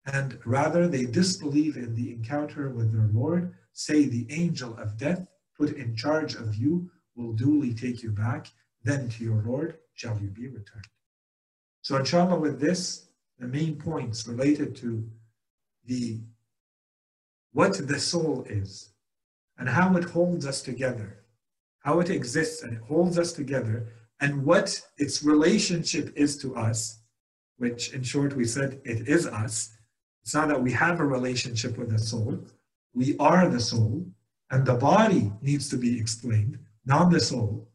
[0.06, 5.26] And rather, they disbelieve in the encounter with their Lord, say, The angel of death,
[5.58, 8.50] put in charge of you, will duly take you back,
[8.82, 10.88] then to your Lord shall you be returned.
[11.82, 13.08] So, inshallah, with this,
[13.38, 15.06] the main points related to
[15.86, 16.20] the
[17.52, 18.90] what the soul is
[19.58, 21.24] and how it holds us together,
[21.78, 23.88] how it exists and it holds us together,
[24.20, 27.00] and what its relationship is to us,
[27.58, 29.76] which in short we said it is us.
[30.22, 32.40] It's not that we have a relationship with the soul,
[32.94, 34.06] we are the soul,
[34.50, 37.68] and the body needs to be explained, not the soul.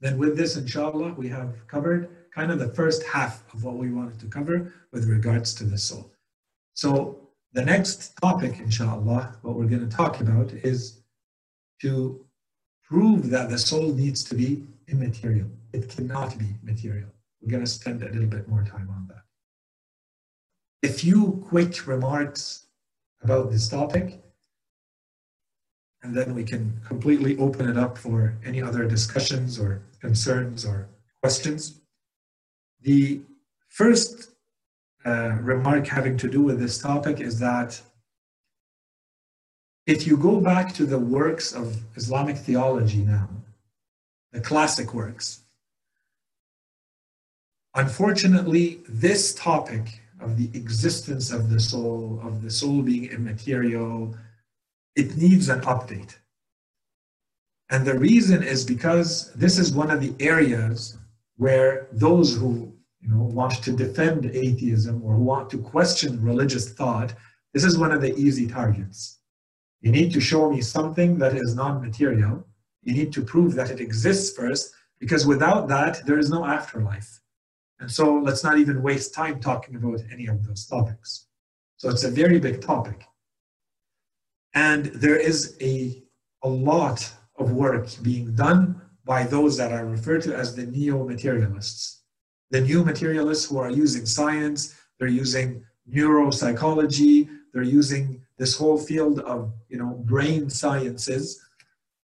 [0.00, 3.90] Then with this, inshallah, we have covered kind of the first half of what we
[3.90, 6.12] wanted to cover with regards to the soul.
[6.76, 7.16] So
[7.54, 11.00] the next topic, inshallah, what we're going to talk about is
[11.80, 12.24] to
[12.84, 15.48] prove that the soul needs to be immaterial.
[15.72, 17.08] It cannot be material.
[17.40, 19.24] We're going to spend a little bit more time on that.
[20.88, 22.66] A few quick remarks
[23.22, 24.22] about this topic
[26.02, 30.88] and then we can completely open it up for any other discussions or concerns or
[31.22, 31.80] questions.
[32.82, 33.22] The
[33.68, 34.35] first
[35.06, 37.80] remark having to do with this topic is that
[39.86, 43.28] if you go back to the works of Islamic theology now,
[44.32, 45.42] the classic works,
[47.74, 54.16] unfortunately, this topic of the existence of the soul, of the soul being immaterial,
[54.96, 56.16] it needs an update.
[57.70, 60.98] And the reason is because this is one of the areas
[61.36, 67.14] where those who you know, want to defend atheism or want to question religious thought,
[67.52, 69.18] this is one of the easy targets.
[69.80, 72.46] You need to show me something that is non-material.
[72.82, 77.20] You need to prove that it exists first, because without that, there is no afterlife.
[77.78, 81.26] And so let's not even waste time talking about any of those topics.
[81.76, 83.04] So it's a very big topic.
[84.54, 86.02] And there is a,
[86.42, 91.95] a lot of work being done by those that are referred to as the neo-materialists.
[92.50, 99.20] The new materialists who are using science, they're using neuropsychology, they're using this whole field
[99.20, 101.40] of you know brain sciences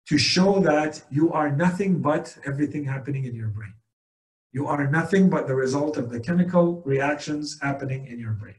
[0.07, 3.74] to show that you are nothing but everything happening in your brain.
[4.53, 8.57] You are nothing but the result of the chemical reactions happening in your brain.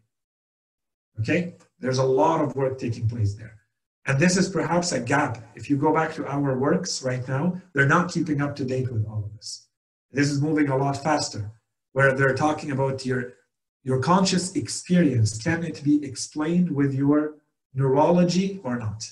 [1.20, 1.56] Okay?
[1.80, 3.58] There's a lot of work taking place there.
[4.06, 5.44] And this is perhaps a gap.
[5.56, 8.92] If you go back to our works right now, they're not keeping up to date
[8.92, 9.68] with all of this.
[10.12, 11.52] This is moving a lot faster,
[11.94, 13.34] where they're talking about your,
[13.84, 15.42] your conscious experience.
[15.42, 17.36] Can it be explained with your
[17.74, 19.04] neurology or not?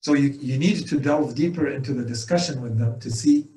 [0.00, 3.48] So you, you need to delve deeper into the discussion with them to see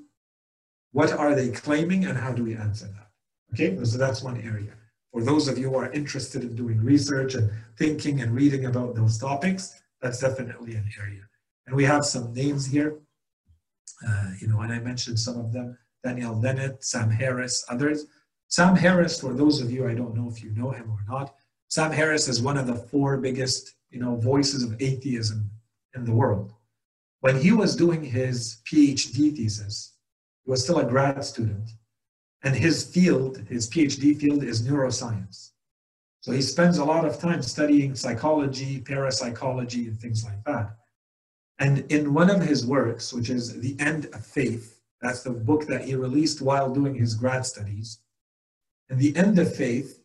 [0.92, 3.10] what are they claiming and how do we answer that.
[3.54, 4.74] Okay, so that's one area
[5.12, 8.96] for those of you who are interested in doing research and thinking and reading about
[8.96, 11.22] those topics, that's definitely an area.
[11.66, 13.00] And we have some names here,
[14.08, 18.06] uh, you know, and I mentioned some of them, Daniel Dennett, Sam Harris, others.
[18.48, 21.36] Sam Harris, for those of you, I don't know if you know him or not,
[21.68, 25.52] Sam Harris is one of the four biggest, you know, voices of atheism
[25.96, 26.54] in the world.
[27.20, 29.94] When he was doing his PhD thesis,
[30.46, 31.70] he was still a grad student
[32.44, 35.52] and his field, his PhD field is neuroscience.
[36.22, 40.76] So he spends a lot of time studying psychology, parapsychology, and things like that.
[41.60, 45.68] And in one of his works, which is The End of Faith, that's the book
[45.68, 48.00] that he released while doing his grad studies.
[48.90, 50.02] In The End of Faith,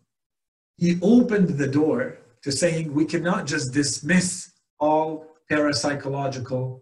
[0.76, 6.80] he opened the door to saying we cannot just dismiss all parapsychological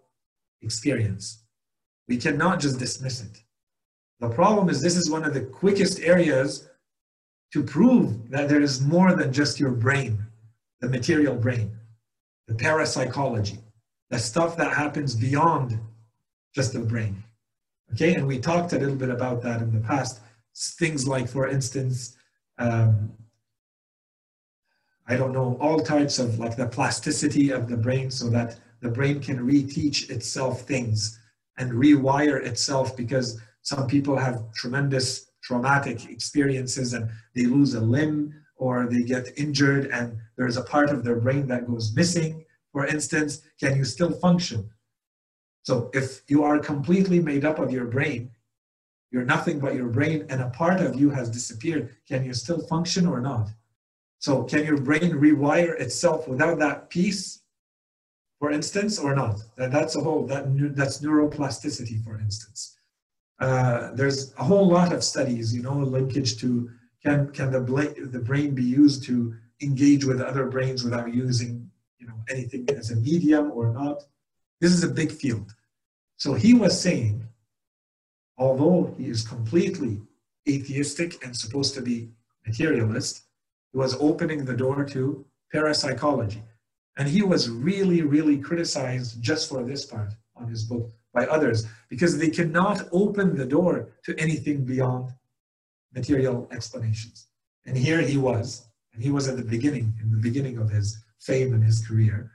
[0.60, 1.44] experience.
[2.08, 3.42] We cannot just dismiss it.
[4.20, 6.68] The problem is this is one of the quickest areas
[7.52, 10.26] to prove that there is more than just your brain.
[10.82, 11.70] the material brain,
[12.48, 13.58] the parapsychology,
[14.10, 15.78] the stuff that happens beyond
[16.52, 17.22] just the brain.
[17.92, 20.20] Okay, and we talked a little bit about that in the past.
[20.54, 22.16] Things like, for instance,
[22.58, 23.12] um,
[25.06, 28.88] I don't know, all types of like the plasticity of the brain so that the
[28.88, 31.18] brain can reteach itself things
[31.58, 38.34] and rewire itself because some people have tremendous traumatic experiences and they lose a limb
[38.56, 42.86] or they get injured and there's a part of their brain that goes missing, for
[42.86, 44.70] instance, can you still function?
[45.62, 48.30] So if you are completely made up of your brain,
[49.10, 52.60] you're nothing but your brain and a part of you has disappeared, can you still
[52.66, 53.50] function or not?
[54.18, 57.40] So can your brain rewire itself without that piece,
[58.38, 59.40] for instance, or not?
[59.56, 60.44] That's a whole, that,
[60.74, 62.76] that's neuroplasticity, for instance.
[63.40, 66.70] Uh, there's a whole lot of studies, you know, linkage to
[67.04, 67.60] can, can the,
[68.12, 72.92] the brain be used to engage with other brains without using, you know, anything as
[72.92, 74.04] a medium or not?
[74.62, 75.56] This is a big field.
[76.18, 77.26] So he was saying,
[78.38, 80.00] although he is completely
[80.48, 82.10] atheistic and supposed to be
[82.46, 83.22] materialist,
[83.72, 86.44] he was opening the door to parapsychology.
[86.96, 91.66] And he was really, really criticized just for this part on his book by others
[91.88, 95.10] because they cannot open the door to anything beyond
[95.92, 97.26] material explanations.
[97.66, 101.02] And here he was, and he was at the beginning, in the beginning of his
[101.18, 102.30] fame and his career,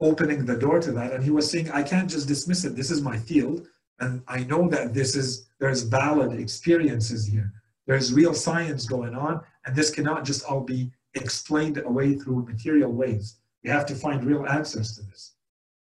[0.00, 1.12] opening the door to that.
[1.12, 2.76] And he was saying, I can't just dismiss it.
[2.76, 3.66] This is my field.
[4.00, 7.52] And I know that this is, there's valid experiences here.
[7.86, 9.40] There's real science going on.
[9.66, 13.36] And this cannot just all be explained away through material ways.
[13.64, 15.32] We have to find real answers to this.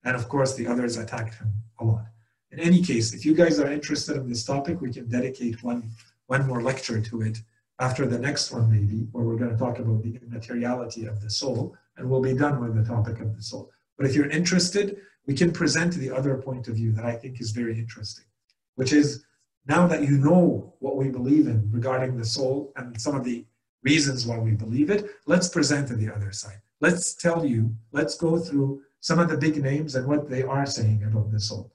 [0.04, 2.06] And of course, the others attacked him a lot.
[2.52, 5.90] In any case, if you guys are interested in this topic, we can dedicate one,
[6.28, 7.40] one more lecture to it
[7.80, 11.30] after the next one, maybe, where we're going to talk about the immateriality of the
[11.30, 13.72] soul, and we'll be done with the topic of the soul.
[14.02, 14.98] But if you're interested,
[15.28, 18.26] we can present the other point of view that I think is very interesting,
[18.74, 19.24] which is
[19.68, 23.46] now that you know what we believe in regarding the soul and some of the
[23.84, 26.60] reasons why we believe it, let's present the other side.
[26.80, 30.66] Let's tell you, let's go through some of the big names and what they are
[30.66, 31.72] saying about the soul.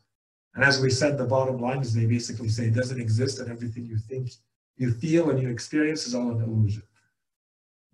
[0.56, 3.48] And as we said, the bottom line is they basically say it doesn't exist and
[3.48, 4.32] everything you think,
[4.76, 6.82] you feel, and you experience is all an illusion.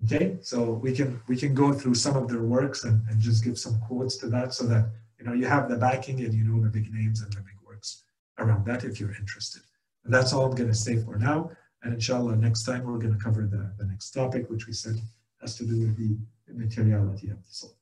[0.06, 3.44] Okay, so we can we can go through some of their works and, and just
[3.44, 6.44] give some quotes to that so that you know you have the backing and you
[6.44, 8.04] know the big names and the big works
[8.38, 9.64] around that if you're interested.
[10.06, 11.52] And that's all I'm going to say for now.
[11.84, 14.96] And inshallah, next time we're going to cover the, the next topic, which we said
[15.42, 16.16] has to do with the
[16.50, 17.76] immateriality of the soul.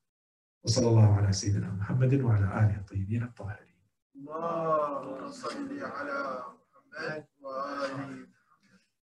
[0.66, 3.76] وصلى الله على سيدنا محمد وعلى آله الطيبين الطاهرين.
[4.16, 6.44] اللهم صل على
[6.98, 8.28] محمد وآله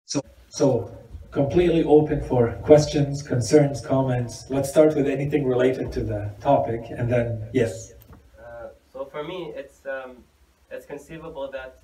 [0.04, 0.96] So, so
[1.31, 4.49] completely open for questions, concerns, comments.
[4.49, 7.93] Let's start with anything related to the topic, and then yes.
[8.37, 10.17] Uh, so for me, it's um,
[10.69, 11.79] it's conceivable that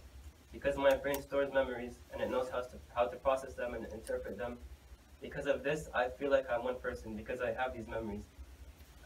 [0.52, 3.86] because my brain stores memories and it knows how to how to process them and
[3.94, 4.58] interpret them,
[5.22, 8.24] because of this, I feel like I'm one person because I have these memories.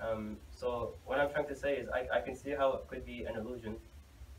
[0.02, 3.06] Um, so what I'm trying to say is I, I can see how it could
[3.06, 3.76] be an illusion.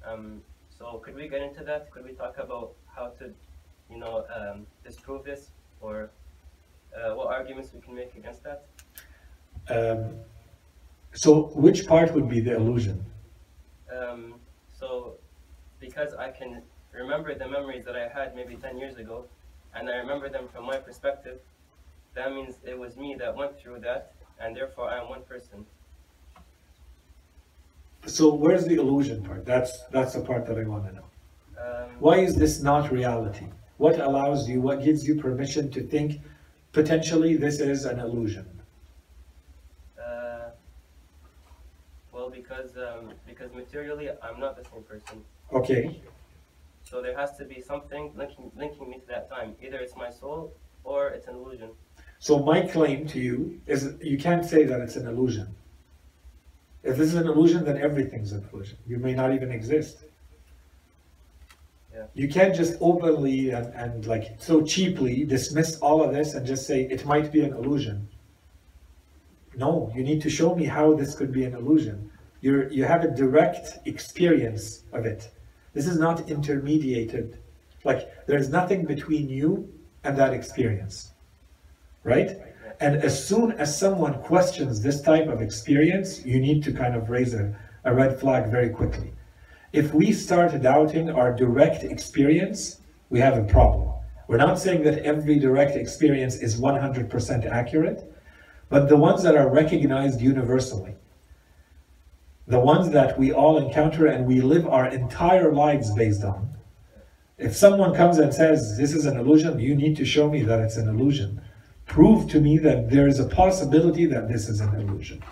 [0.05, 0.42] Um,
[0.76, 1.92] so could we get into that?
[1.92, 3.32] Could we talk about how to,
[3.88, 5.53] you know, um, disprove this
[5.83, 6.11] or
[6.97, 8.64] uh, what arguments we can make against that?
[9.68, 10.14] Um,
[11.12, 13.05] so which part would be the illusion?
[13.95, 14.35] Um,
[14.72, 15.14] so
[15.80, 16.62] because I can
[16.93, 19.26] remember the memories that I had maybe 10 years ago,
[19.74, 21.41] and I remember them from my perspective,
[22.14, 25.66] that means it was me that went through that, and therefore I am one person.
[28.07, 29.47] So where's the illusion part?
[29.47, 31.05] That's that's the part that I want to know.
[31.57, 33.47] Um, Why is this not reality?
[33.79, 36.20] What allows you, what gives you permission to think
[36.73, 38.47] potentially this is an illusion?
[39.99, 40.51] Uh,
[42.12, 45.25] well, because um, because materially I'm not the same person.
[45.53, 46.01] Okay.
[46.85, 49.57] So there has to be something linking linking me to that time.
[49.62, 50.53] Either it's my soul
[50.85, 51.70] or it's an illusion.
[52.18, 55.49] So my claim to you is you can't say that it's an illusion.
[56.83, 58.79] If this is an illusion, then everything's an illusion.
[58.87, 60.05] You may not even exist.
[62.14, 66.66] You can't just openly and, and like so cheaply dismiss all of this and just
[66.66, 68.09] say it might be an illusion.
[69.57, 72.11] No, you need to show me how this could be an illusion.
[72.40, 75.30] You're, you have a direct experience of it.
[75.74, 77.36] This is not intermediated.
[77.84, 79.72] Like there's nothing between you
[80.05, 81.12] and that experience
[82.05, 82.38] right?
[82.80, 87.11] And as soon as someone questions this type of experience, you need to kind of
[87.11, 89.12] raise a, a red flag very quickly.
[89.73, 93.93] If we start doubting our direct experience, we have a problem.
[94.29, 98.12] We're not saying that every direct experience is 100% accurate,
[98.68, 100.95] but the ones that are recognized universally.
[102.47, 106.51] The ones that we all encounter and we live our entire lives based on.
[107.39, 110.61] If someone comes and says, This is an illusion, you need to show me that
[110.61, 111.41] it's an illusion.
[111.87, 115.23] Prove to me that there is a possibility that this is an illusion.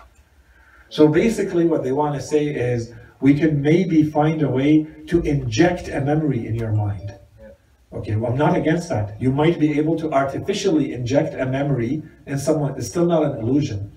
[0.89, 5.21] So basically, what they want to say is, we can maybe find a way to
[5.21, 7.13] inject a memory in your mind.
[7.93, 9.21] Okay, well, I'm not against that.
[9.21, 12.75] You might be able to artificially inject a memory in someone.
[12.77, 13.91] It's still not an illusion.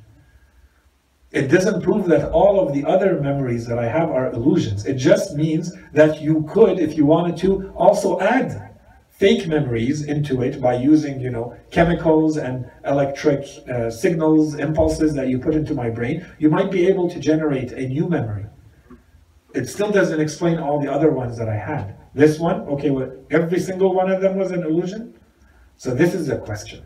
[1.31, 4.85] It doesn't prove that all of the other memories that I have are illusions.
[4.85, 8.77] It just means that you could, if you wanted to, also add
[9.11, 15.29] fake memories into it by using, you know, chemicals and electric uh, signals, impulses that
[15.29, 16.27] you put into my brain.
[16.39, 18.47] You might be able to generate a new memory.
[19.55, 21.97] It still doesn't explain all the other ones that I had.
[22.13, 25.15] This one, okay, well, every single one of them was an illusion?
[25.77, 26.85] So this is a question.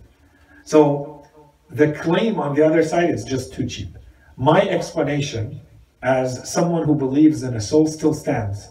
[0.65, 1.25] So
[1.71, 3.97] the claim on the other side is just too cheap.
[4.37, 5.61] My explanation,
[6.03, 8.69] as someone who believes in a soul, still stands.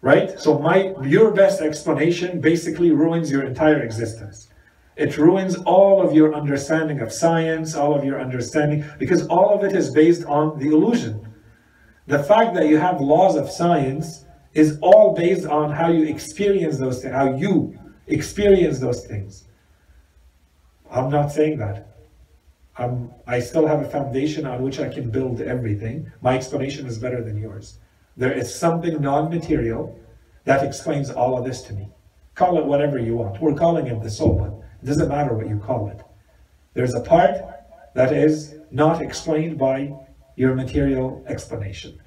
[0.00, 0.38] Right?
[0.38, 4.48] So my your best explanation basically ruins your entire existence.
[4.96, 9.64] It ruins all of your understanding of science, all of your understanding, because all of
[9.64, 11.31] it is based on the illusion.
[12.06, 14.24] The fact that you have laws of science
[14.54, 19.44] is all based on how you experience those things, how you experience those things.
[20.90, 21.88] I'm not saying that.
[22.76, 26.10] I'm, I still have a foundation on which I can build everything.
[26.22, 27.78] My explanation is better than yours.
[28.16, 29.98] There is something non material
[30.44, 31.88] that explains all of this to me.
[32.34, 33.40] Call it whatever you want.
[33.40, 36.00] We're calling it the soul, but it doesn't matter what you call it.
[36.74, 37.36] There's a part
[37.94, 39.94] that is not explained by
[40.36, 42.00] your material explanation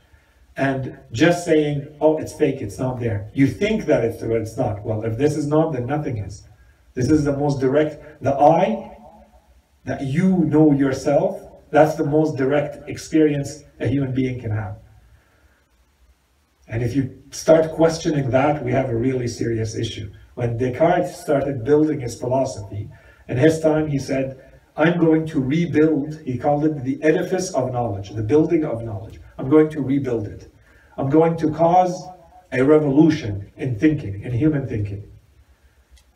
[0.57, 3.29] and just saying, oh, it's fake, it's not there.
[3.33, 4.83] You think that it's, but it's not.
[4.83, 6.47] Well, if this is not, then nothing is.
[6.93, 8.97] This is the most direct, the I,
[9.83, 14.77] that you know yourself, that's the most direct experience a human being can have.
[16.67, 20.11] And if you start questioning that, we have a really serious issue.
[20.35, 22.89] When Descartes started building his philosophy,
[23.27, 24.44] in his time he said,
[24.77, 29.19] I'm going to rebuild, he called it the edifice of knowledge, the building of knowledge.
[29.37, 30.51] I'm going to rebuild it.
[30.97, 32.07] I'm going to cause
[32.51, 35.09] a revolution in thinking, in human thinking.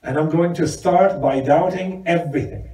[0.03, 2.69] And I'm going to start by doubting everything.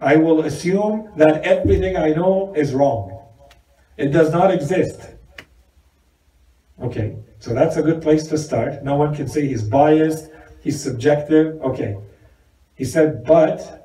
[0.00, 3.18] I will assume that everything I know is wrong.
[3.96, 5.00] It does not exist.
[6.80, 8.84] Okay, so that's a good place to start.
[8.84, 10.30] No one can say he's biased,
[10.60, 11.60] he's subjective.
[11.62, 11.96] Okay.
[12.76, 13.77] He said, but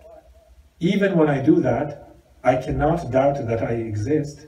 [0.84, 4.48] even when I do that, I cannot doubt that I exist.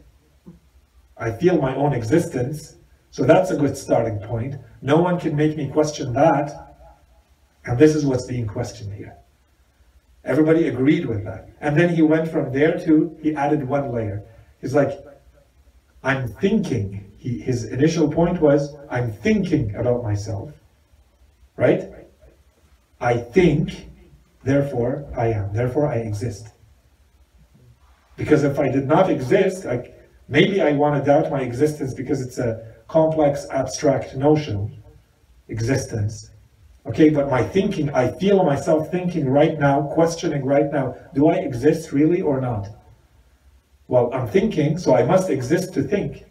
[1.17, 2.75] I feel my own existence.
[3.09, 4.55] So that's a good starting point.
[4.81, 6.75] No one can make me question that.
[7.63, 9.15] And this is what's being questioned here.
[10.25, 11.49] Everybody agreed with that.
[11.61, 14.23] And then he went from there to, he added one layer.
[14.59, 14.91] He's like,
[16.03, 17.11] I'm thinking.
[17.17, 20.51] He, his initial point was, I'm thinking about myself.
[21.55, 21.89] Right?
[22.99, 23.89] I think,
[24.45, 25.53] therefore I am.
[25.53, 26.47] Therefore I exist.
[28.15, 29.91] Because if I did not exist, I,
[30.27, 34.81] Maybe I want to doubt my existence because it's a complex, abstract notion,
[35.49, 36.31] existence.
[36.87, 41.35] Okay, but my thinking, I feel myself thinking right now, questioning right now, do I
[41.35, 42.67] exist really or not?
[43.87, 46.25] Well, I'm thinking, so I must exist to think.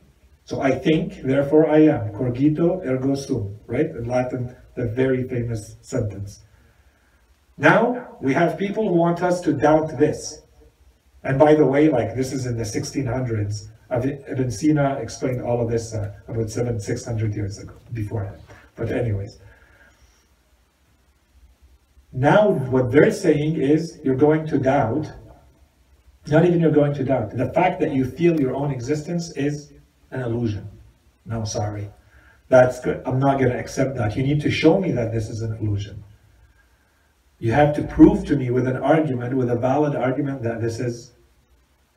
[0.44, 2.12] So I think, therefore I am.
[2.12, 3.86] Cogito ergo sum, right?
[3.86, 6.43] In Latin, the very famous sentence.
[7.57, 10.42] Now, we have people who want us to doubt this.
[11.22, 15.70] And by the way, like this is in the 1600s, Ibn Sina explained all of
[15.70, 18.38] this uh, about seven, six hundred years ago, beforehand.
[18.76, 19.38] But anyways,
[22.12, 25.12] now what they're saying is you're going to doubt.
[26.26, 27.36] Not even you're going to doubt.
[27.36, 29.72] The fact that you feel your own existence is
[30.11, 30.68] an illusion.
[31.26, 31.90] No, sorry.
[32.48, 33.02] That's good.
[33.05, 34.16] I'm not going to accept that.
[34.16, 36.03] You need to show me that this is an illusion.
[37.45, 40.80] You have to prove to me with an argument, with a valid argument, that this
[40.80, 41.12] is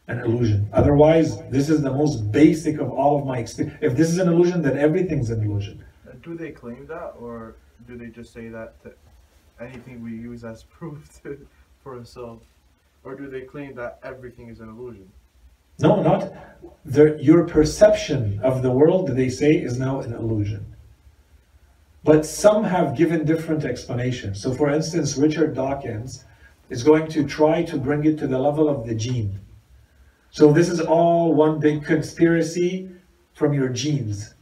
[0.10, 0.68] an illusion.
[0.74, 3.78] Otherwise, this is the most basic of all of my experience.
[3.80, 5.82] If this is an illusion, then everything's an illusion.
[6.22, 7.56] Do they claim that, or
[7.88, 8.74] do they just say that
[9.62, 11.48] anything we use as proof to,
[11.82, 12.46] for ourselves?
[13.06, 15.10] Or do they claim that everything is an illusion?
[15.80, 16.34] No, not.
[16.84, 20.76] The, your perception of the world, they say, is now an illusion.
[22.04, 24.42] But some have given different explanations.
[24.42, 26.26] So, for instance, Richard Dawkins
[26.70, 29.40] is going to try to bring it to the level of the gene.
[30.32, 32.90] So this is all one big conspiracy
[33.34, 34.34] from your genes.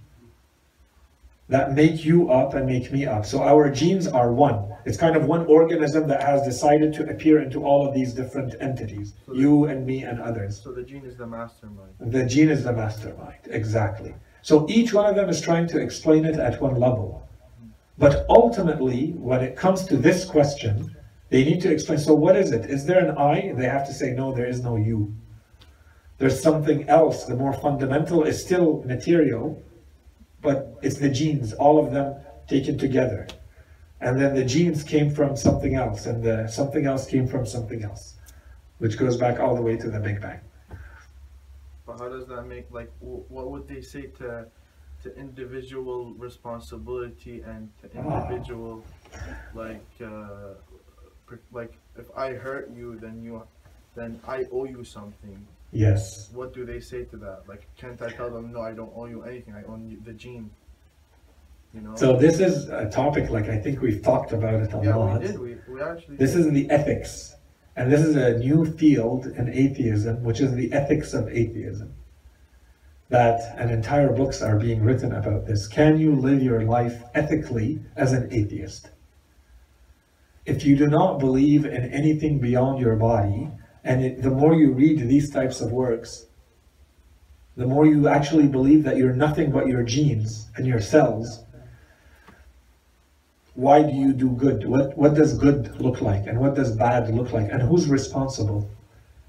[1.48, 3.24] that make you up and make me up.
[3.24, 4.66] So our genes are one.
[4.84, 8.56] It's kind of one organism that has decided to appear into all of these different
[8.60, 10.60] entities, So the- you and me and others.
[10.60, 11.92] So the gene is the mastermind.
[12.00, 14.16] The gene is the mastermind, exactly.
[14.42, 17.22] So each one of them is trying to explain it at one level.
[17.98, 20.96] But ultimately, when it comes to this question,
[21.30, 22.70] they need to explain so what is it?
[22.70, 23.54] Is there an I?
[23.56, 25.14] They have to say, no, there is no you.
[26.18, 27.26] There's something else.
[27.26, 29.62] The more fundamental is still material,
[30.42, 32.16] but it's the genes, all of them
[32.48, 33.28] taken together.
[34.02, 37.84] And then the genes came from something else, and the something else came from something
[37.84, 38.16] else,
[38.78, 40.40] which goes back all the way to the Big Bang.
[41.86, 44.46] But how does that make like wh- what would they say to
[45.06, 48.84] to individual responsibility and to individual
[49.54, 50.56] like uh,
[51.52, 53.44] like if I hurt you then you
[53.96, 55.38] then I owe you something.
[55.72, 56.30] Yes.
[56.34, 57.44] What do they say to that?
[57.48, 60.14] Like can't I tell them no I don't owe you anything I owe you the
[60.14, 60.50] gene.
[61.76, 61.96] You know?
[61.96, 65.22] So this is a topic like I think we've talked about it a yeah, lot.
[65.22, 65.40] we did.
[65.40, 66.18] We, we actually.
[66.18, 66.48] This did.
[66.48, 67.36] is the ethics.
[67.78, 71.94] And this is a new field in atheism, which is the ethics of atheism.
[73.10, 75.68] That and entire books are being written about this.
[75.68, 78.90] Can you live your life ethically as an atheist?
[80.46, 83.50] If you do not believe in anything beyond your body,
[83.84, 86.26] and it, the more you read these types of works,
[87.58, 91.44] the more you actually believe that you're nothing but your genes and your cells,
[93.54, 94.68] why do you do good?
[94.68, 98.70] What what does good look like, and what does bad look like, and who's responsible?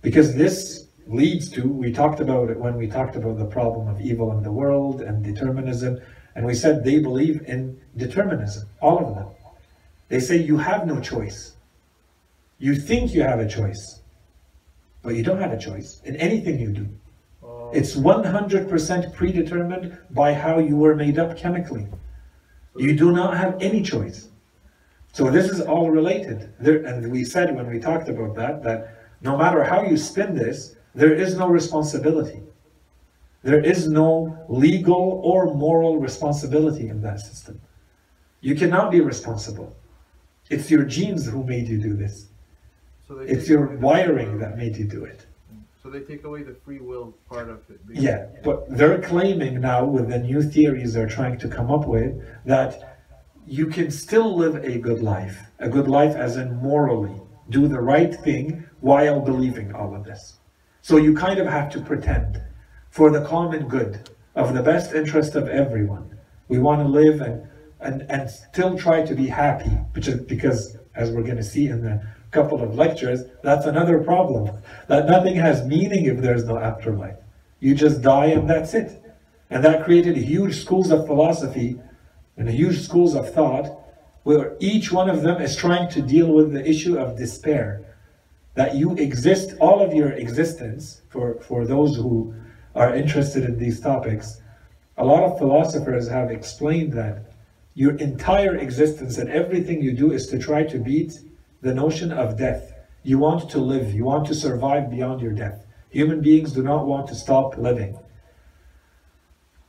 [0.02, 4.00] Because this leads to we talked about it when we talked about the problem of
[4.00, 6.00] evil in the world and determinism,
[6.34, 9.28] and we said they believe in determinism, all of them.
[10.08, 11.56] They say you have no choice.
[12.58, 14.00] You think you have a choice,
[15.02, 16.88] but you don't have a choice in anything you do.
[17.42, 21.86] Oh, It's 100% predetermined by how you were made up chemically.
[22.76, 24.28] You do not have any choice.
[25.12, 26.52] So this is all related.
[26.60, 30.34] There, and we said when we talked about that, that no matter how you spin
[30.34, 32.40] this, there is no responsibility.
[33.42, 37.60] There is no legal or moral responsibility in that system.
[38.40, 39.76] You cannot be responsible.
[40.48, 42.28] It's your genes who made you do this.
[43.06, 45.26] so they It's your wiring that made you do it.
[45.82, 47.78] So they take away the free will part of it.
[47.92, 52.10] Yeah, but they're claiming now with the new theories they're trying to come up with
[52.46, 52.98] that
[53.46, 55.38] you can still live a good life.
[55.58, 57.20] A good life as in morally.
[57.50, 60.35] Do the right thing while believing all of this.
[60.86, 62.40] So you kind of have to pretend
[62.90, 66.16] for the common good of the best interest of everyone.
[66.46, 67.48] We want to live and
[67.80, 71.66] and, and still try to be happy, which is because as we're going to see
[71.66, 74.62] in the couple of lectures, that's another problem.
[74.86, 77.18] That nothing has meaning if there's no afterlife.
[77.58, 79.02] You just die and that's it.
[79.50, 81.80] And that created huge schools of philosophy
[82.36, 83.66] and huge schools of thought
[84.22, 87.95] where each one of them is trying to deal with the issue of despair.
[88.56, 92.34] That you exist, all of your existence, for, for those who
[92.74, 94.40] are interested in these topics,
[94.98, 97.32] a lot of philosophers have explained that
[97.74, 101.20] your entire existence and everything you do is to try to beat
[101.60, 102.72] the notion of death.
[103.02, 105.64] You want to live, you want to survive beyond your death.
[105.90, 107.98] Human beings do not want to stop living.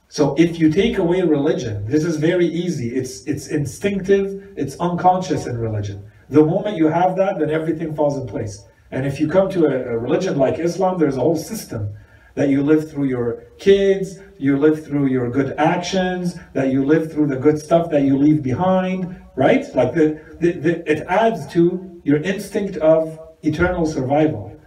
[0.09, 2.95] So if you take away religion, this is very easy.
[2.95, 6.09] It's it's instinctive, it's unconscious in religion.
[6.29, 8.65] The moment you have that, then everything falls in place.
[8.91, 11.93] And if you come to a, a religion like Islam, there's a whole system
[12.35, 17.11] that you live through your kids, you live through your good actions, that you live
[17.11, 19.65] through the good stuff that you leave behind, right?
[19.75, 24.57] Like the, the, the it adds to your instinct of eternal survival.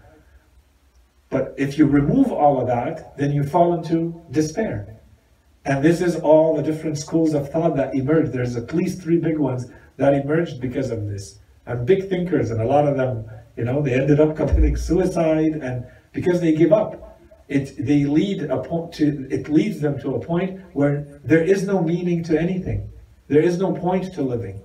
[1.31, 5.01] But if you remove all of that, then you fall into despair.
[5.65, 8.33] And this is all the different schools of thought that emerged.
[8.33, 11.39] There's at least three big ones that emerged because of this.
[11.67, 13.31] And big thinkers, and a lot of them,
[13.61, 17.19] you know, they ended up committing suicide and because they give up.
[17.47, 21.67] It they lead a point to it leads them to a point where there is
[21.67, 22.91] no meaning to anything.
[23.29, 24.63] There is no point to living.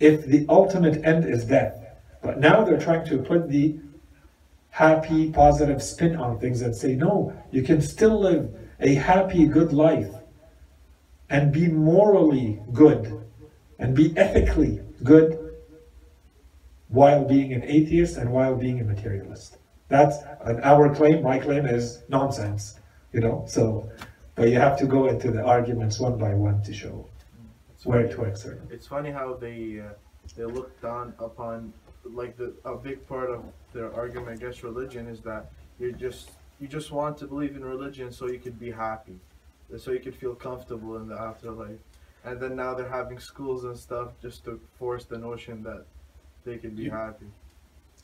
[0.00, 1.76] If the ultimate end is death.
[2.22, 3.78] But now they're trying to put the
[4.70, 8.48] happy, positive spin on things and say, no, you can still live
[8.80, 10.14] a happy, good life
[11.28, 13.26] and be morally good
[13.78, 15.45] and be ethically good
[16.88, 19.58] while being an atheist and while being a materialist.
[19.88, 21.22] That's and our claim.
[21.22, 22.80] My claim is nonsense,
[23.12, 23.44] you know.
[23.46, 23.90] So,
[24.34, 27.08] but you have to go into the arguments one by one to show
[27.72, 29.94] It's where funny, it works it's funny how they uh,
[30.36, 31.72] they look down upon
[32.04, 36.30] like the a big part of their argument against religion is that you just
[36.60, 39.18] you just want to believe in religion so you could be happy,
[39.76, 41.78] so you could feel comfortable in the afterlife.
[42.24, 45.84] and then now they're having schools and stuff just to force the notion that
[46.46, 47.06] they can be Yeah.
[47.06, 47.26] happy.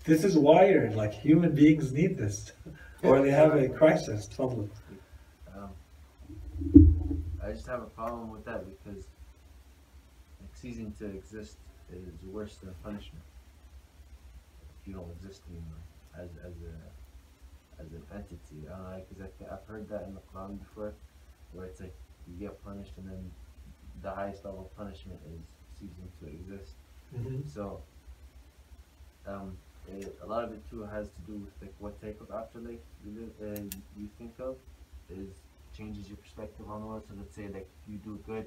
[0.05, 2.53] This is wired, like human beings need this.
[3.05, 4.71] Or they have a crisis, problem.
[5.53, 5.71] Um,
[7.45, 9.03] I just have a problem with that because
[10.41, 11.57] like, ceasing to exist
[11.91, 13.25] is worse than punishment.
[14.79, 15.83] If you don't exist anymore
[16.23, 20.23] as as a as an entity, I don't know, because I've heard that in the
[20.31, 20.95] Quran before,
[21.53, 21.97] where it's like
[22.29, 23.23] you get punished and then
[24.01, 25.41] the highest level of punishment is
[25.77, 26.75] ceasing to exist.
[27.53, 27.83] So,
[29.27, 29.57] um,
[30.23, 33.11] a lot of it too has to do with like what type of afterlife you
[33.21, 33.63] live, uh,
[33.99, 34.57] you think of,
[35.11, 35.29] is
[35.77, 37.03] changes your perspective on the world.
[37.09, 38.47] So let's say like if you do good,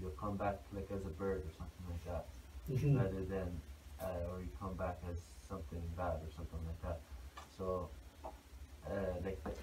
[0.00, 2.26] you'll come back like as a bird or something like that,
[2.70, 2.96] Mhm.
[2.98, 3.60] rather than,
[4.00, 7.00] uh, or you come back as something bad or something like that.
[7.56, 7.88] So,
[8.24, 9.56] uh, like th-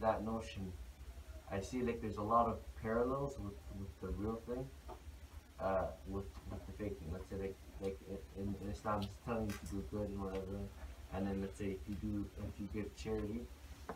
[0.00, 0.72] that notion,
[1.50, 4.68] I see like there's a lot of parallels with with the real thing,
[5.60, 7.12] uh, with with the fake thing.
[7.12, 7.98] Let's say like like
[8.38, 10.58] in, in Islam it's telling you to do good and whatever,
[11.14, 13.40] and then let's say if you do if you give charity,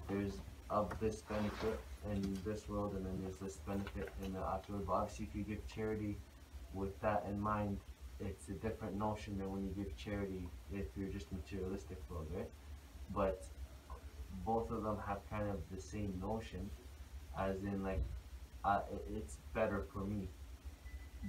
[0.09, 0.35] there's
[0.71, 1.81] of this benefit
[2.13, 4.87] in this world, and then there's this benefit in the afterworld.
[4.87, 6.17] But obviously, if you give charity
[6.73, 7.79] with that in mind,
[8.21, 12.49] it's a different notion than when you give charity if you're just materialistic world, right?
[13.13, 13.45] But
[14.47, 16.71] both of them have kind of the same notion,
[17.39, 18.03] as in like,
[18.65, 20.29] uh, it's better for me,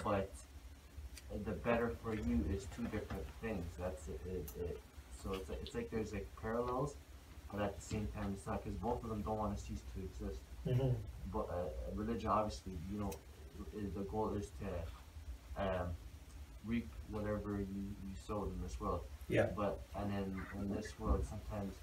[0.03, 0.31] but
[1.45, 3.65] the better for you is two different things.
[3.79, 4.19] That's it.
[4.27, 4.79] it, it
[5.23, 6.95] so it's like, it's like there's like parallels,
[7.51, 9.81] but at the same time it's not because both of them don't want to cease
[9.95, 10.39] to exist.
[10.67, 10.95] Mhm.
[11.31, 13.11] But uh, religion, obviously, you know,
[13.95, 15.87] the goal is to um,
[16.65, 19.01] reap whatever you, you sowed in this world.
[19.27, 19.47] Yeah.
[19.55, 21.73] But and then in this world, sometimes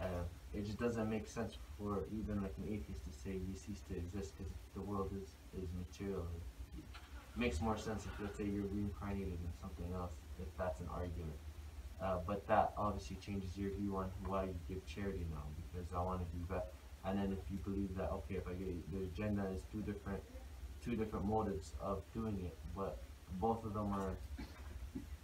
[0.00, 0.22] uh,
[0.52, 3.96] it just doesn't make sense for even like an atheist to say we cease to
[3.96, 5.28] exist because the world is
[5.62, 6.26] is material.
[7.36, 11.36] Makes more sense if let's say you're reincarnated in something else, if that's an argument.
[12.00, 16.00] Uh, but that obviously changes your view on why you give charity now because I
[16.00, 16.66] want to do that.
[17.04, 20.22] And then if you believe that okay, if I get the agenda is two different,
[20.84, 22.98] two different motives of doing it, but
[23.40, 24.14] both of them are,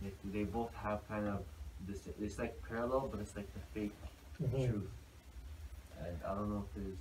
[0.02, 1.44] like, they both have kind of
[1.86, 2.08] this.
[2.20, 3.94] It's like parallel, but it's like the fake
[4.42, 4.68] Mhm.
[4.68, 4.90] truth.
[6.04, 6.98] And I don't know if there's,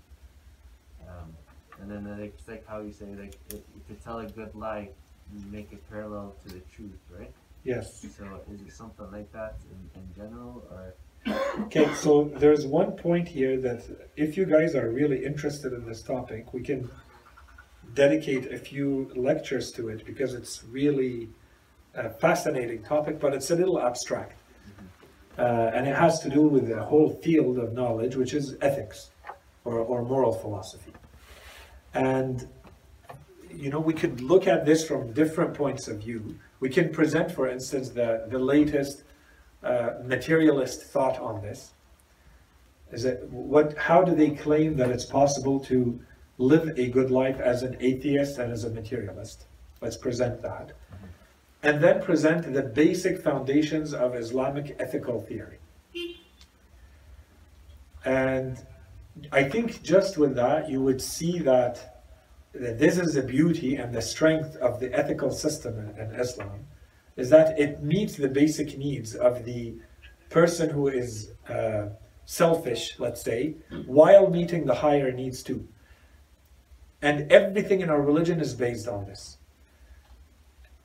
[1.09, 1.33] um,
[1.81, 4.89] and then uh, it's like how you say like if, you tell a good lie,
[5.33, 7.31] you make it parallel to the truth, right?
[7.63, 8.01] Yes.
[8.17, 10.93] So is it something like that in, in general, or
[11.61, 13.83] Okay, so there's one point here that
[14.15, 16.89] if you guys are really interested in this topic, we can
[17.93, 21.29] dedicate a few lectures to it because it's really
[21.95, 24.39] a fascinating topic, but it's a little abstract.
[25.37, 29.11] Uh, and it has to do with the whole field of knowledge, which is ethics
[29.65, 30.93] or, or moral philosophy.
[31.93, 32.47] And,
[33.51, 36.37] you know, we could look at this from different points of view.
[36.59, 39.03] We can present, for instance, the, the latest
[39.63, 41.73] uh, materialist thought on this.
[42.91, 43.77] Is that what?
[43.77, 45.99] How do they claim that it's possible to
[46.37, 49.45] live a good life as an atheist and as a materialist?
[49.81, 50.71] Let's present that,
[51.61, 55.59] and then present the basic foundations of Islamic ethical theory.
[58.05, 58.57] And
[59.31, 62.03] I think just with that, you would see that,
[62.53, 66.65] that this is the beauty and the strength of the ethical system in, in Islam
[67.19, 69.75] is that it meets the basic needs of the
[70.29, 71.89] person who is uh,
[72.25, 73.55] selfish, let's say,
[73.85, 75.67] while meeting the higher needs too.
[77.01, 79.37] And everything in our religion is based on this.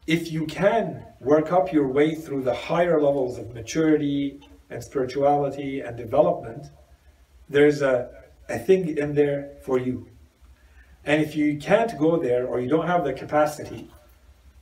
[0.07, 5.81] If you can work up your way through the higher levels of maturity and spirituality
[5.81, 6.67] and development,
[7.49, 10.09] there's a, a thing in there for you.
[11.05, 13.91] And if you can't go there or you don't have the capacity,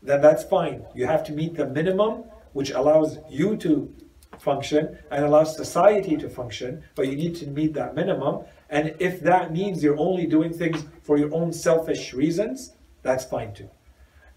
[0.02, 0.84] then that's fine.
[0.94, 3.94] You have to meet the minimum, which allows you to
[4.38, 8.44] function and allows society to function, but you need to meet that minimum.
[8.70, 12.72] And if that means you're only doing things for your own selfish reasons,
[13.02, 13.70] that's fine too.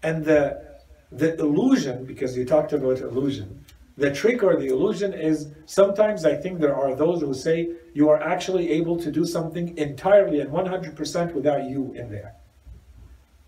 [0.02, 0.76] And the
[1.12, 3.64] the illusion, because you talked about illusion,
[3.96, 8.08] the trick or the illusion is sometimes I think there are those who say you
[8.10, 12.34] are actually able to do something entirely and 100% without you in there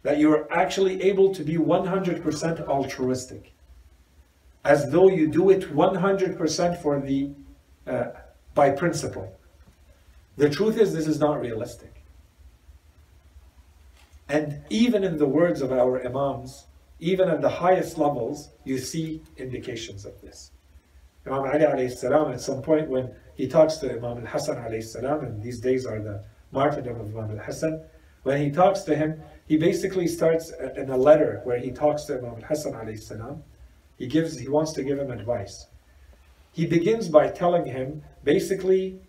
[0.03, 3.53] that you are actually able to be 100% altruistic,
[4.65, 7.31] as though you do it 100% for the
[7.87, 8.07] uh,
[8.55, 9.33] by principle.
[10.37, 12.05] The truth is, this is not realistic.
[14.29, 16.67] And even in the words of our imams,
[17.01, 20.51] even at the highest levels, you see indications of this.
[21.27, 25.25] Imam Ali alayhi salam, at some point when he talks to Imam al-Hassan alayhi salam,
[25.25, 27.83] and these days are the martyrdom of Imam al-Hassan,
[28.23, 32.19] When he talks to him, he basically starts in a letter where he talks to
[32.19, 33.43] Imam Al Hassan alayhi salam.
[33.97, 35.67] He gives, he wants to give him advice.
[36.53, 39.01] He begins by telling him, basically,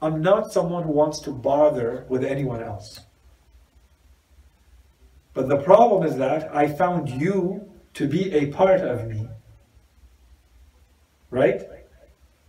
[0.00, 3.00] I'm not someone who wants to bother with anyone else.
[5.34, 9.28] But the problem is that I found you to be a part of me.
[11.30, 11.62] Right?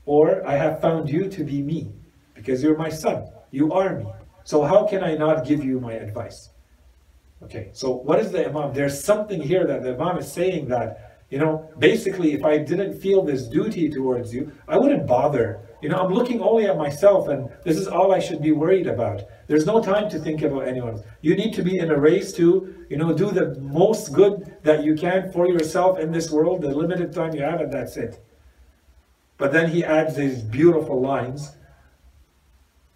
[0.05, 1.91] Or I have found you to be me
[2.35, 3.27] because you're my son.
[3.49, 4.05] You are me.
[4.43, 6.49] So how can I not give you my advice?
[7.43, 8.73] Okay, so what is the Imam?
[8.73, 12.99] There's something here that the Imam is saying that, you know, basically if I didn't
[13.01, 15.61] feel this duty towards you, I wouldn't bother.
[15.81, 18.87] You know, I'm looking only at myself and this is all I should be worried
[18.87, 19.23] about.
[19.47, 21.03] There's no time to think about anyone else.
[21.21, 24.83] You need to be in a race to, you know, do the most good that
[24.83, 28.23] you can for yourself in this world, the limited time you have, and that's it.
[29.37, 31.51] But then he adds these beautiful lines.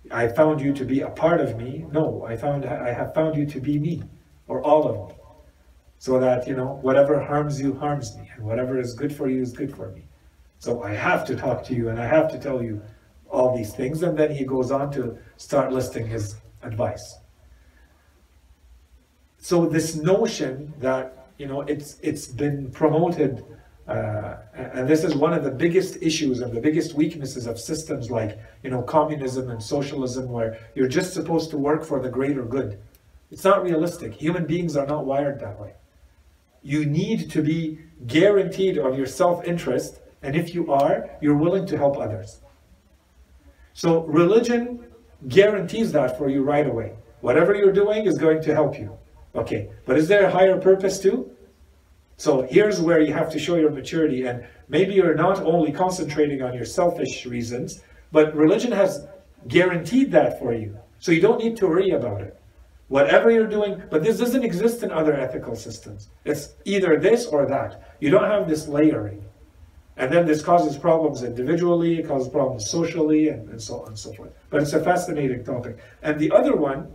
[0.09, 1.85] I found you to be a part of me.
[1.91, 4.03] No, I found I have found you to be me,
[4.47, 5.15] or all of me.
[5.99, 9.41] So that, you know, whatever harms you harms me, and whatever is good for you
[9.41, 10.07] is good for me.
[10.59, 12.81] So I have to talk to you and I have to tell you
[13.29, 14.03] all these things.
[14.03, 17.17] And then he goes on to start listing his advice.
[19.37, 23.45] So this notion that, you know, it's it's been promoted
[23.89, 28.11] uh, and this is one of the biggest issues and the biggest weaknesses of systems
[28.11, 32.43] like you know communism and socialism where you're just supposed to work for the greater
[32.43, 32.79] good
[33.31, 35.73] it's not realistic human beings are not wired that way
[36.61, 41.75] you need to be guaranteed of your self-interest and if you are you're willing to
[41.75, 42.41] help others
[43.81, 43.89] so
[44.21, 44.61] religion
[45.27, 46.89] guarantees that for you right away
[47.27, 48.89] whatever you're doing is going to help you
[49.41, 51.17] okay but is there a higher purpose too
[52.19, 56.41] so here's where you have to show your maturity, and maybe you're not only concentrating
[56.41, 59.07] on your selfish reasons, but religion has
[59.47, 60.77] guaranteed that for you.
[60.99, 62.37] So you don't need to worry about it.
[62.89, 66.09] Whatever you're doing, but this doesn't exist in other ethical systems.
[66.25, 67.95] It's either this or that.
[68.01, 69.23] You don't have this layering.
[69.99, 73.99] And then this causes problems individually, it causes problems socially, and, and so on and
[73.99, 74.31] so forth.
[74.49, 75.77] But it's a fascinating topic.
[76.01, 76.87] And the other one,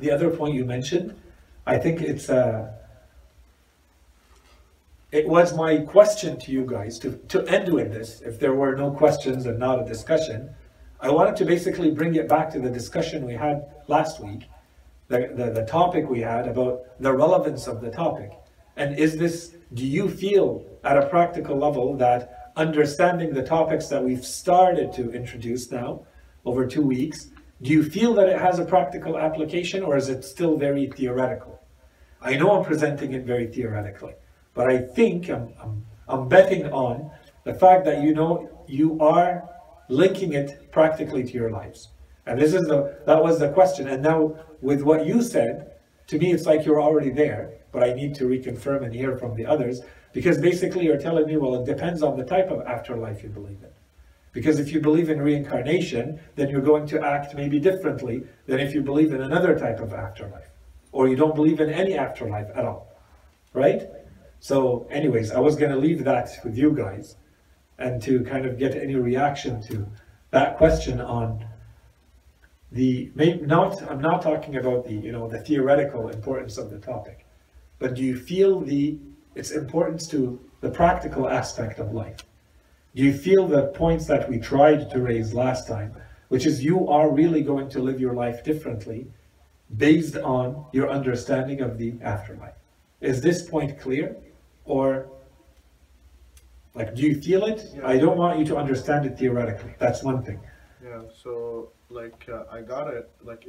[0.00, 1.14] the other point you mentioned,
[1.66, 2.72] I think it's a uh,
[5.12, 8.76] it was my question to you guys to, to end with this, if there were
[8.76, 10.50] no questions and not a discussion,
[11.00, 14.44] I wanted to basically bring it back to the discussion we had last week,
[15.08, 18.30] the, the, the topic we had about the relevance of the topic.
[18.80, 24.02] And is this, do you feel at a practical level that understanding the topics that
[24.02, 26.06] we've started to introduce now
[26.46, 27.28] over two weeks,
[27.60, 31.60] do you feel that it has a practical application or is it still very theoretical?
[32.22, 34.14] I know I'm presenting it very theoretically.
[34.54, 37.10] But I think I'm, I'm, I'm betting on
[37.44, 39.46] the fact that you know you are
[39.90, 41.88] linking it practically to your lives.
[42.24, 43.88] And this is the that was the question.
[43.88, 45.72] And now with what you said,
[46.06, 49.34] to me it's like you're already there, but I need to reconfirm and hear from
[49.34, 49.80] the others
[50.12, 53.62] because basically you're telling me, well, it depends on the type of afterlife you believe
[53.62, 53.70] in.
[54.32, 58.74] Because if you believe in reincarnation, then you're going to act maybe differently than if
[58.74, 60.50] you believe in another type of afterlife.
[60.92, 62.92] Or you don't believe in any afterlife at all.
[63.52, 63.88] Right?
[64.38, 67.16] So, anyways, I was going to leave that with you guys
[67.78, 69.86] and to kind of get any reaction to
[70.30, 71.44] that question on
[72.72, 77.26] the not I'm not talking about the you know the theoretical importance of the topic,
[77.80, 78.98] but do you feel the
[79.34, 82.18] its importance to the practical aspect of life?
[82.94, 85.94] Do you feel the points that we tried to raise last time,
[86.28, 89.06] which is you are really going to live your life differently
[89.76, 92.54] based on your understanding of the afterlife?
[93.00, 94.16] Is this point clear?
[94.64, 95.08] Or
[96.74, 97.64] like, do you feel it?
[97.74, 97.86] Yeah.
[97.86, 99.74] I don't want you to understand it theoretically.
[99.78, 100.40] That's one thing.
[100.84, 101.02] Yeah.
[101.22, 103.10] So like, uh, I got it.
[103.22, 103.48] Like,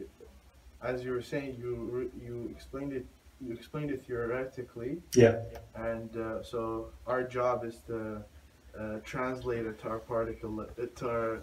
[0.82, 3.06] as you were saying, you you explained it.
[3.44, 5.02] You explained it theoretically.
[5.16, 5.42] Yeah.
[5.76, 8.24] And uh, so our job is to
[8.78, 11.42] uh, translate it to our particle, uh, to our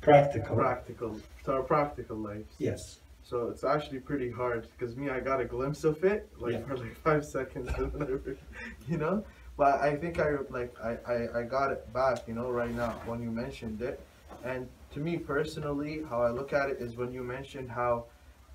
[0.00, 2.54] practical, practical, to our practical lives.
[2.58, 3.00] Yes.
[3.24, 6.60] So it's actually pretty hard because me, I got a glimpse of it like yeah.
[6.62, 7.70] for like five seconds,
[8.88, 9.24] you know.
[9.56, 13.00] But I think I like I, I I got it back, you know, right now
[13.06, 14.00] when you mentioned it.
[14.44, 18.06] And to me personally, how I look at it is when you mentioned how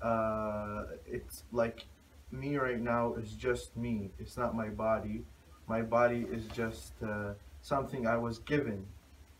[0.02, 1.86] uh, it's like
[2.30, 4.10] me right now is just me.
[4.18, 5.24] It's not my body.
[5.66, 7.32] My body is just uh,
[7.62, 8.86] something I was given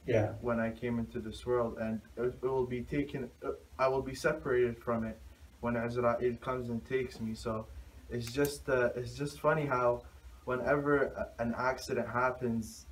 [0.06, 0.32] yeah.
[0.40, 3.30] when I came into this world, and it, it will be taken.
[3.44, 5.18] Uh, I will be separated from it
[5.60, 7.34] when Azrael comes and takes me.
[7.34, 7.66] So
[8.10, 10.02] it's just uh, it's just funny how
[10.44, 12.86] whenever an accident happens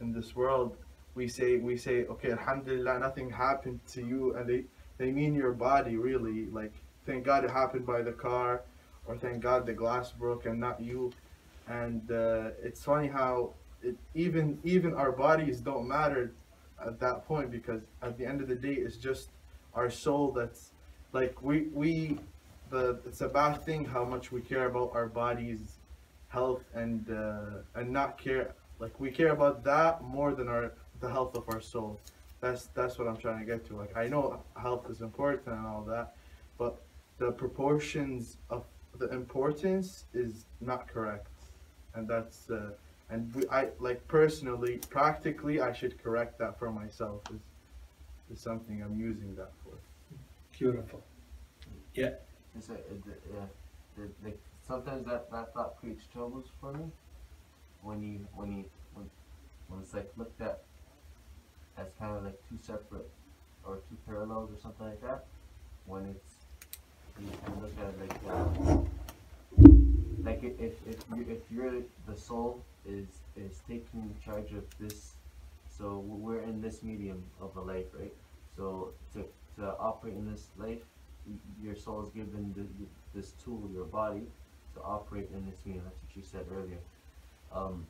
[0.00, 0.76] in this world,
[1.14, 4.64] we say we say okay, Alhamdulillah, nothing happened to you, and they
[4.98, 6.72] they mean your body really like
[7.06, 8.62] thank God it happened by the car,
[9.06, 11.12] or thank God the glass broke and not you.
[11.68, 16.32] And uh, it's funny how it, even even our bodies don't matter
[16.84, 19.28] at that point because at the end of the day it's just
[19.74, 20.70] our soul that's
[21.12, 22.18] like we we
[22.70, 25.78] the it's a bad thing how much we care about our bodies
[26.28, 31.08] health and uh, and not care like we care about that more than our the
[31.08, 31.98] health of our soul
[32.40, 35.66] that's that's what i'm trying to get to like i know health is important and
[35.66, 36.14] all that
[36.58, 36.82] but
[37.18, 38.64] the proportions of
[38.98, 41.28] the importance is not correct
[41.94, 42.70] and that's uh,
[43.12, 47.20] and we, I like personally, practically, I should correct that for myself.
[47.30, 47.40] Is
[48.32, 49.74] is something I'm using that for.
[50.58, 51.02] Beautiful.
[51.94, 52.12] Yeah.
[52.56, 53.44] It's a, it, yeah,
[53.96, 56.84] the, like sometimes that, that thought creates troubles for me
[57.82, 58.64] when you when you
[58.94, 59.10] when,
[59.68, 60.62] when it's like looked at
[61.76, 63.10] as kind of like two separate
[63.64, 65.24] or two parallels or something like that.
[65.84, 66.31] When it's
[67.60, 68.78] look at it like uh,
[70.24, 73.06] like if if if you if you're the soul is
[73.36, 75.12] is taking charge of this.
[75.78, 78.12] So we're in this medium of a life, right?
[78.56, 79.24] So to
[79.56, 80.82] to operate in this life,
[81.62, 82.66] your soul is given the,
[83.18, 84.26] this tool, your body,
[84.74, 85.84] to operate in this medium.
[85.84, 86.78] That's what you said earlier.
[87.54, 87.86] Um,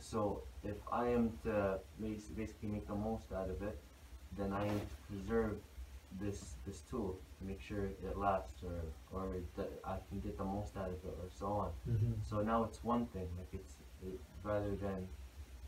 [0.00, 3.78] so if I am to basically make the most out of it,
[4.36, 5.56] then I am to preserve
[6.20, 8.80] this this tool to make sure it lasts or
[9.12, 11.70] or that I can get the most out of it or so on.
[11.88, 12.12] Mm-hmm.
[12.28, 15.08] So now it's one thing, like it's it, rather than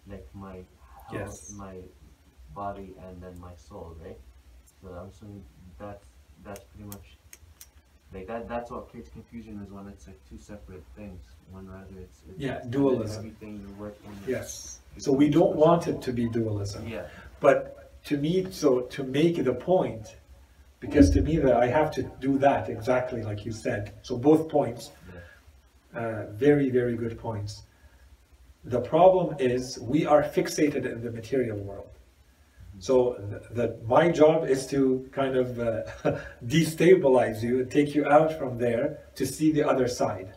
[0.08, 0.64] like my
[1.10, 1.52] health, Yes.
[1.56, 1.76] my
[2.54, 4.18] body and then my soul, right?
[4.80, 5.44] So I'm assuming
[5.78, 6.04] that's
[6.44, 7.16] that's pretty much
[8.12, 8.48] like that.
[8.48, 11.22] That's what creates confusion is when it's like two separate things.
[11.50, 13.18] When rather it's, it's Yeah, dualism.
[13.18, 14.10] Everything you're working.
[14.26, 14.80] Yes.
[14.98, 16.86] So we don't want it to be dualism.
[16.88, 17.06] Yeah.
[17.40, 20.16] But to me, so to make the point,
[20.80, 23.94] because to me that I have to do that exactly like you said.
[24.02, 24.90] So both points,
[25.94, 27.62] uh, very very good points.
[28.64, 31.88] The problem is we are fixated in the material world.
[32.80, 35.82] So th- the, my job is to kind of uh,
[36.46, 40.34] destabilize you and take you out from there to see the other side.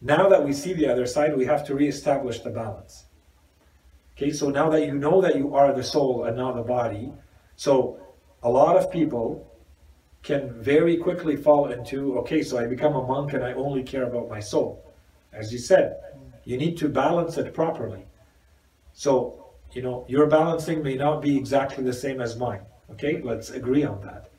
[0.00, 3.04] Now that we see the other side, we have to reestablish the balance.
[4.16, 7.12] Okay, so now that you know that you are the soul and not the body,
[7.56, 7.98] so
[8.42, 9.46] a lot of people
[10.26, 14.02] can very quickly fall into okay, so I become a monk and I only care
[14.02, 14.92] about my soul.
[15.32, 16.00] As you said,
[16.44, 18.04] you need to balance it properly.
[18.92, 22.62] So, you know, your balancing may not be exactly the same as mine.
[22.90, 24.30] Okay, let's agree on that.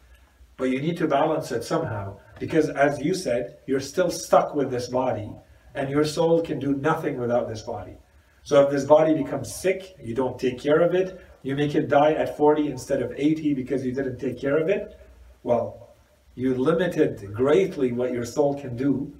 [0.57, 4.69] But you need to balance it somehow because, as you said, you're still stuck with
[4.69, 5.31] this body
[5.73, 7.95] and your soul can do nothing without this body.
[8.43, 11.88] So, if this body becomes sick, you don't take care of it, you make it
[11.88, 14.99] die at 40 instead of 80 because you didn't take care of it,
[15.47, 15.87] well,
[16.35, 19.13] you limited greatly what your soul can do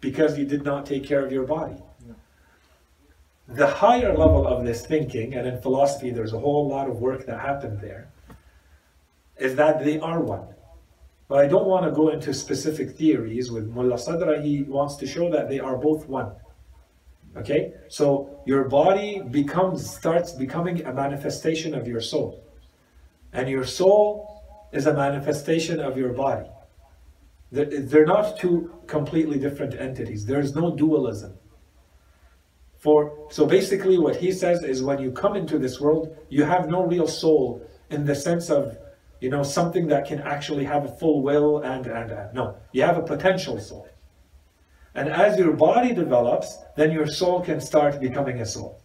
[0.00, 1.76] because you did not take care of your body.
[3.48, 7.26] The higher level of this thinking, and in philosophy there's a whole lot of work
[7.26, 8.08] that happened there,
[9.36, 10.46] is that they are one.
[11.26, 13.50] But I don't want to go into specific theories.
[13.50, 16.30] With Mullah Sadra, he wants to show that they are both one.
[17.36, 17.72] Okay?
[17.88, 22.44] So your body becomes starts becoming a manifestation of your soul.
[23.32, 24.33] And your soul
[24.74, 26.48] is a manifestation of your body.
[27.52, 30.26] They're not two completely different entities.
[30.26, 31.34] There's no dualism.
[32.76, 36.68] For so basically what he says is when you come into this world, you have
[36.68, 38.76] no real soul in the sense of
[39.20, 42.34] you know something that can actually have a full will and and, and.
[42.34, 43.88] no, you have a potential soul.
[44.96, 48.80] And as your body develops, then your soul can start becoming a soul.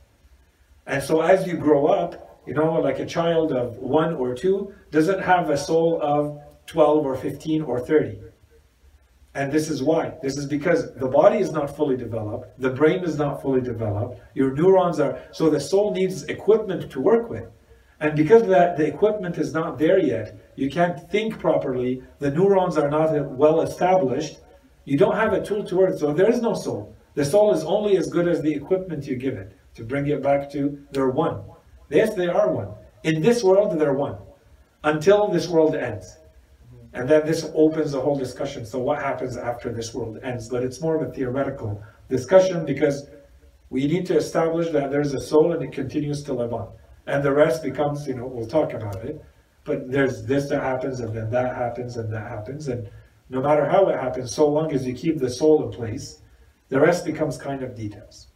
[0.86, 4.74] And so as you grow up, you know, like a child of one or two
[4.90, 8.20] doesn't have a soul of 12 or 15 or 30.
[9.36, 10.14] And this is why.
[10.24, 14.20] This is because the body is not fully developed, the brain is not fully developed,
[14.34, 17.46] your neurons are, so the soul needs equipment to work with.
[18.00, 22.80] And because that the equipment is not there yet, you can't think properly, the neurons
[22.80, 24.40] are not well established,
[24.86, 26.96] you don't have a tool to work, so there is no soul.
[27.14, 30.24] The soul is only as good as the equipment you give it to bring it
[30.24, 31.44] back to they're one.
[31.90, 32.70] Yes, they are one.
[33.04, 34.18] In this world, they're one.
[34.84, 36.18] Until this world ends.
[36.94, 38.66] And then this opens a whole discussion.
[38.66, 40.50] So what happens after this world ends?
[40.50, 43.08] But it's more of a theoretical discussion because
[43.70, 46.70] we need to establish that there's a soul and it continues to live on.
[47.06, 49.24] And the rest becomes, you know, we'll talk about it.
[49.64, 52.68] But there's this that happens and then that happens and that happens.
[52.68, 52.90] And
[53.30, 56.22] no matter how it happens, so long as you keep the soul in place,
[56.70, 58.29] the rest becomes kind of details.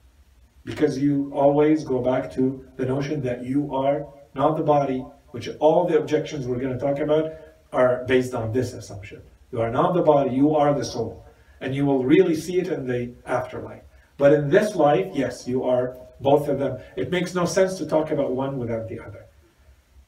[0.65, 5.49] Because you always go back to the notion that you are not the body, which
[5.59, 7.33] all the objections we're going to talk about
[7.71, 9.21] are based on this assumption
[9.51, 11.25] You are not the body, you are the soul.
[11.59, 13.83] And you will really see it in the afterlife.
[14.17, 16.79] But in this life, yes, you are both of them.
[16.95, 19.25] It makes no sense to talk about one without the other.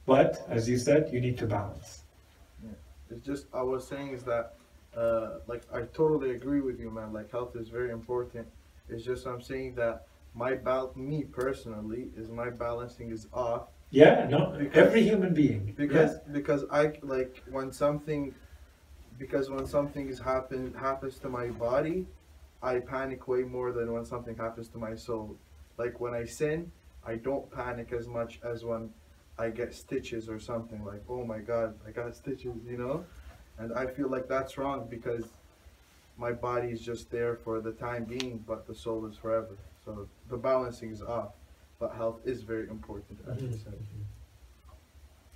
[0.05, 2.03] But, as you said, you need to balance.
[3.09, 4.55] It's just I was saying is that
[4.95, 7.13] uh, like I totally agree with you, man.
[7.13, 8.47] Like health is very important.
[8.89, 14.27] It's just I'm saying that my bal me personally is my balancing is off Yeah,
[14.29, 15.73] no, Because- every human being.
[15.77, 16.33] because yeah.
[16.33, 18.33] because I like when something
[19.17, 22.05] because when something is happen happens to my body,
[22.61, 25.37] I panic way more than when something happens to my soul.
[25.77, 26.71] Like when I sin,
[27.05, 28.89] I don't panic as much as when
[29.37, 33.05] I get stitches or something like, oh my god, I got stitches, you know?
[33.57, 35.25] And I feel like that's wrong because
[36.17, 39.55] my body is just there for the time being, but the soul is forever.
[39.85, 41.33] So the balancing is off,
[41.79, 43.73] but health is very important, as you said.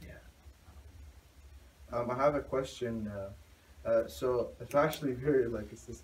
[0.02, 0.10] Yeah.
[1.94, 3.08] Um, I have a question.
[3.08, 6.04] Uh, uh, so it's actually very like it's just,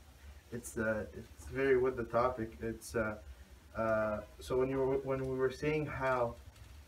[0.52, 2.58] it's uh, it's very with the topic.
[2.62, 3.16] It's uh,
[3.76, 6.36] uh, so when you were when we were saying how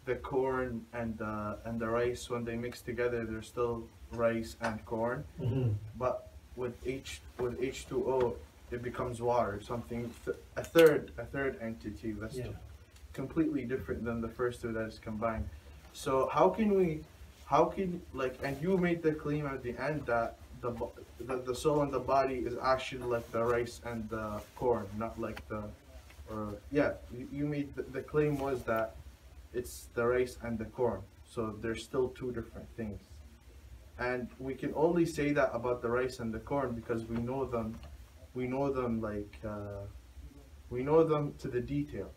[0.05, 4.84] the corn and the and the rice when they mix together they're still rice and
[4.85, 5.73] corn, Mhm.
[5.97, 8.35] but with H with H two O
[8.72, 12.48] it becomes water, something th- a third a third entity that's Yeah.
[13.14, 15.48] completely different than the first two that is combined.
[15.94, 17.02] So how can we,
[17.45, 21.38] how can like, and you made the claim at the end that the bo- the,
[21.38, 25.48] the soul and the body is actually like the rice and the corn, not like
[25.48, 25.64] the,
[26.30, 28.95] or yeah, you, you made the, the claim was that
[29.53, 31.02] it's the rice and the corn.
[31.26, 32.99] So they're still two different things.
[33.99, 37.45] And we can only say that about the rice and the corn because we know
[37.45, 37.76] them,
[38.38, 39.81] we know them like, uh,
[40.69, 42.09] we know them to the detail.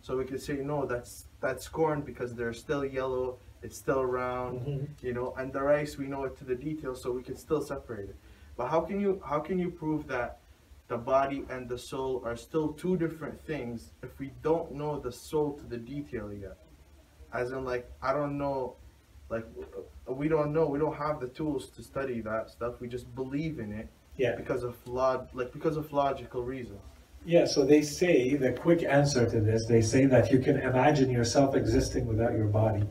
[0.00, 3.26] So we could say no, that's that's corn because they're still yellow,
[3.64, 4.88] it's still round, Mhm.
[5.06, 7.62] you know, and the rice we know it to the detail, so we can still
[7.72, 8.16] separate it.
[8.56, 10.30] But how can you how can you prove that
[10.92, 13.76] the body and the soul are still two different things
[14.06, 16.56] if we don't know the soul to the detail yet?
[17.32, 18.76] As in, like I don't know,
[19.34, 19.46] like
[20.22, 22.80] we don't know, we don't have the tools to study that stuff.
[22.80, 24.34] We just believe in it Yeah.
[24.36, 26.78] because of log, like because of logical reason.
[27.24, 31.10] Yeah, so they say, the quick answer to this, they say that you can imagine
[31.10, 32.84] yourself existing without your body.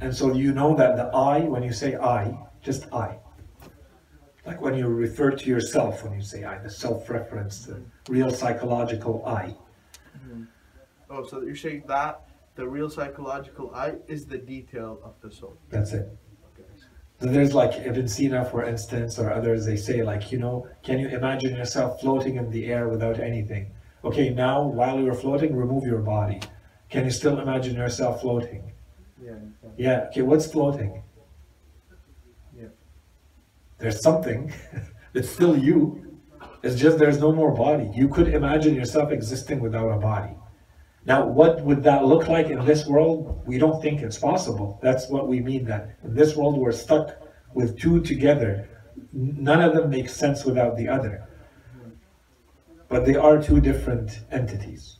[0.00, 3.18] And so you know that the I, when you say I, just I.
[4.44, 8.30] Like when you refer to yourself, when you say I, the self reference, the real
[8.30, 9.56] psychological I.
[10.16, 10.44] Mm-hmm.
[11.10, 15.56] Oh, so you're saying that the real psychological I is the detail of the soul.
[15.70, 16.08] That's it.
[17.20, 21.00] So there's like Ibn Sina, for instance, or others, they say, like, you know, can
[21.00, 23.72] you imagine yourself floating in the air without anything?
[24.04, 26.40] Okay, now while you're floating, remove your body.
[26.88, 28.72] Can you still imagine yourself floating?
[29.20, 29.32] Yeah.
[29.32, 29.70] yeah.
[29.76, 31.02] Yeah, okay, what's floating?
[32.56, 32.68] Yeah.
[33.78, 34.52] There's something.
[35.14, 36.20] it's still you.
[36.62, 37.90] It's just there's no more body.
[37.94, 40.34] You could imagine yourself existing without a body.
[41.08, 43.42] Now, what would that look like in this world?
[43.46, 44.78] We don't think it's possible.
[44.82, 47.16] That's what we mean that in this world we're stuck
[47.54, 48.68] with two together.
[49.14, 51.26] None of them makes sense without the other.
[52.90, 54.98] But they are two different entities.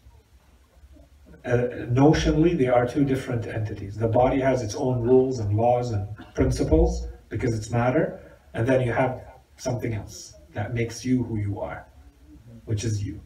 [1.45, 3.95] Uh, notionally, they are two different entities.
[3.99, 8.19] The body has its own rules and laws and principles because it's matter,
[8.55, 9.21] and then you have
[9.59, 11.87] something else that makes you who you are,
[12.65, 13.21] which is you.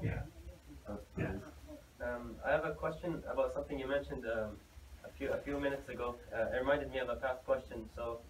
[0.00, 0.20] Yeah.
[1.20, 2.06] Yeah.
[2.06, 4.56] Um, I have a question about something you mentioned um,
[5.04, 6.16] a few a few minutes ago.
[6.34, 7.88] Uh, it reminded me of a past question.
[7.94, 8.20] So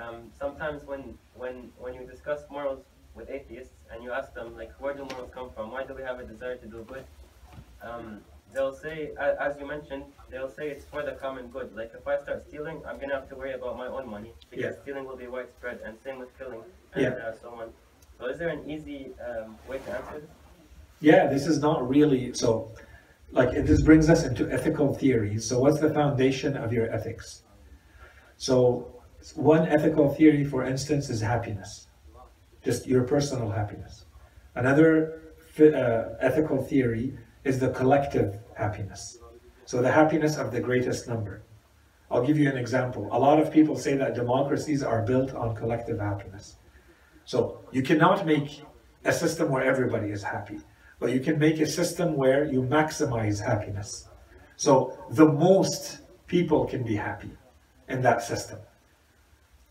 [0.00, 1.02] um, sometimes when
[1.34, 2.84] when when you discuss morals
[3.14, 5.70] with atheists and you ask them like, where do morals come from?
[5.70, 7.06] Why do we have a desire to do good?
[7.80, 8.22] Um,
[8.52, 11.74] they'll say, as you mentioned, they'll say it's for the common good.
[11.74, 14.74] Like if I start stealing, I'm gonna have to worry about my own money because
[14.76, 14.82] Yeah.
[14.82, 17.10] stealing will be widespread, and same with killing and Yeah.
[17.24, 17.72] uh, so on.
[18.18, 20.30] So is there an easy um, way to answer this?
[21.00, 22.72] Yeah, this is not really so.
[23.30, 25.46] Like this brings us into ethical theories.
[25.48, 27.42] So, what's the foundation of your ethics?
[28.36, 29.02] So,
[29.34, 31.88] one ethical theory, for instance, is happiness,
[32.64, 34.06] just your personal happiness.
[34.54, 39.18] Another uh, ethical theory is the collective happiness.
[39.66, 41.42] So, the happiness of the greatest number.
[42.10, 43.06] I'll give you an example.
[43.12, 46.56] A lot of people say that democracies are built on collective happiness.
[47.26, 48.62] So, you cannot make
[49.04, 50.60] a system where everybody is happy
[51.00, 54.08] but you can make a system where you maximize happiness.
[54.56, 57.30] So the most people can be happy
[57.88, 58.58] in that system.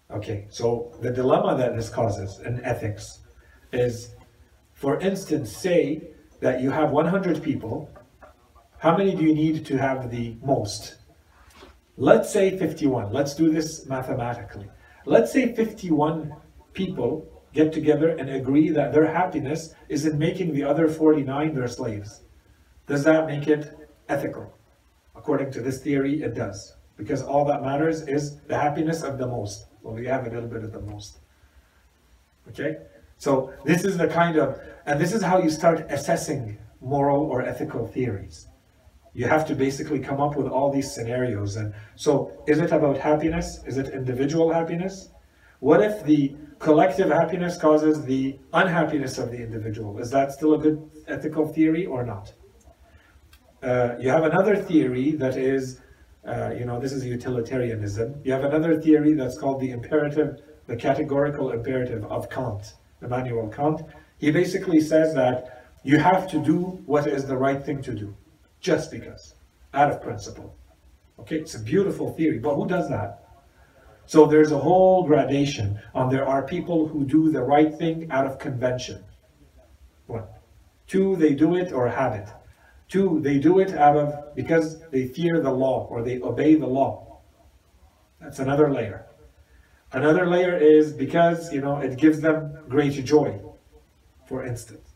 [0.09, 3.19] Okay, so the dilemma that this causes in ethics
[3.73, 4.15] is,
[4.73, 6.01] for instance, say
[6.39, 7.89] that you have 100 people.
[8.77, 10.95] How many do you need to have the most?
[11.97, 13.11] Let's say 51.
[13.11, 14.69] Let's do this mathematically.
[15.05, 16.33] Let's say 51
[16.73, 21.67] people get together and agree that their happiness is in making the other 49 their
[21.67, 22.21] slaves.
[22.87, 23.75] Does that make it
[24.09, 24.53] ethical?
[25.15, 26.75] According to this theory, it does.
[26.95, 29.65] Because all that matters is the happiness of the most.
[29.81, 31.19] Well, we have a little bit of the most.
[32.49, 32.77] Okay?
[33.17, 37.41] So this is the kind of, and this is how you start assessing moral or
[37.41, 38.47] ethical theories.
[39.13, 41.55] You have to basically come up with all these scenarios.
[41.55, 43.63] And so, is it about happiness?
[43.65, 45.09] Is it individual happiness?
[45.59, 49.97] What if the collective happiness causes the unhappiness of the individual?
[49.99, 52.33] Is that still a good ethical theory or not?
[53.63, 55.81] Uh, you have another theory that is,
[56.27, 58.21] uh, you know, this is utilitarianism.
[58.23, 63.81] You have another theory that's called the imperative, the categorical imperative of Kant, Immanuel Kant.
[64.19, 68.15] He basically says that you have to do what is the right thing to do
[68.59, 69.35] just because,
[69.73, 70.55] out of principle.
[71.19, 73.26] Okay, it's a beautiful theory, but who does that?
[74.07, 78.25] So there's a whole gradation on there are people who do the right thing out
[78.25, 79.03] of convention.
[80.07, 80.23] One.
[80.87, 82.29] Two, they do it or habit.
[82.87, 86.65] Two, they do it out of because they fear the law or they obey the
[86.65, 87.19] law.
[88.21, 89.05] That's another layer.
[89.91, 93.41] Another layer is because, you know, it gives them great joy,
[94.25, 94.87] for instance.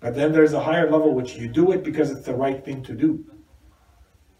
[0.00, 2.82] But then there's a higher level which you do it because it's the right thing
[2.84, 3.26] to do.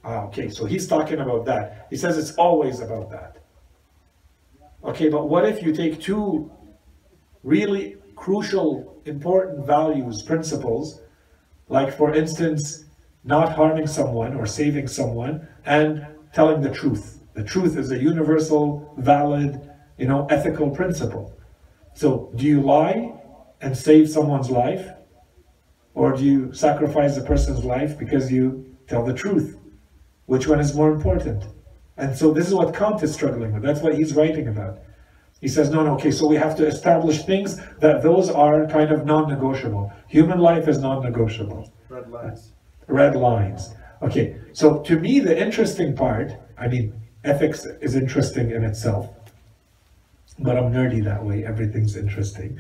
[0.03, 1.89] Ah, okay, so he's talking about that.
[1.91, 3.40] He says it's always about that.
[4.83, 6.51] Okay, but what if you take two
[7.43, 11.01] really crucial, important values, principles,
[11.69, 12.85] like for instance,
[13.25, 17.21] not harming someone or saving someone, and telling the truth.
[17.35, 21.39] The truth is a universal, valid, you know, ethical principle.
[21.95, 23.13] So, do you lie
[23.61, 24.87] and save someone's life?
[25.95, 29.59] Or do you sacrifice a person's life because you tell the truth?
[30.27, 31.45] Which one is more important?
[32.01, 33.63] And so this is what Kant is struggling with.
[33.63, 34.79] That's what he's writing about.
[35.41, 38.91] He says, no, no, okay, so we have to establish things that those are kind
[38.91, 39.93] of non-negotiable.
[40.09, 41.73] Human life is non-negotiable.
[41.89, 42.53] Red lines.
[42.87, 43.75] Red lines.
[44.03, 46.95] Okay, so to me, the interesting part, I mean,
[47.25, 49.09] ethics is interesting in itself,
[50.39, 51.45] but I'm nerdy that way.
[51.45, 52.59] Everything's interesting.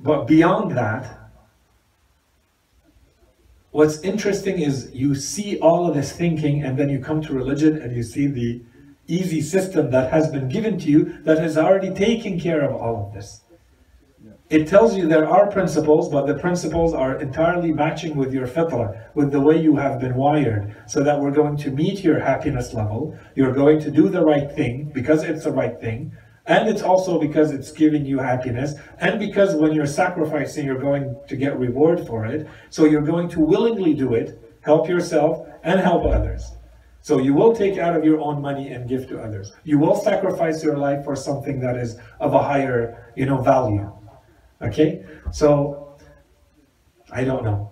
[0.00, 1.19] But beyond that,
[3.70, 7.80] what's interesting is you see all of this thinking and then you come to religion
[7.80, 8.62] and you see the
[9.06, 13.06] easy system that has been given to you that has already taken care of all
[13.06, 13.42] of this.
[14.48, 19.14] It tells you there are principles, but the principles are entirely matching with your fitra,
[19.14, 22.74] with the way you have been wired, so that we're going to meet your happiness
[22.74, 23.16] level.
[23.36, 26.12] You're going to do the right thing because it's the right thing.
[26.46, 31.14] And it's also because it's giving you happiness, and because when you're sacrificing, you're going
[31.28, 32.48] to get reward for it.
[32.70, 36.52] So you're going to willingly do it, help yourself, and help others.
[37.02, 39.52] So you will take out of your own money and give to others.
[39.64, 43.90] You will sacrifice your life for something that is of a higher, you know, value.
[44.60, 45.04] Okay?
[45.32, 45.96] So
[47.10, 47.70] I don't know.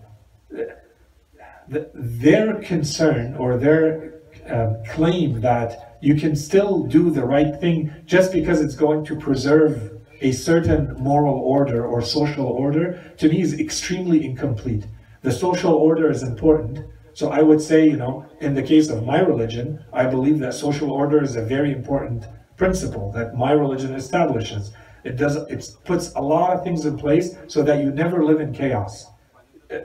[1.68, 4.07] Their concern or their
[4.48, 9.16] uh, claim that you can still do the right thing just because it's going to
[9.16, 14.86] preserve a certain moral order or social order, to me is extremely incomplete.
[15.22, 16.80] The social order is important.
[17.14, 20.54] So I would say, you know, in the case of my religion, I believe that
[20.54, 22.26] social order is a very important
[22.56, 24.72] principle that my religion establishes.
[25.04, 28.40] It does it puts a lot of things in place so that you never live
[28.40, 29.06] in chaos.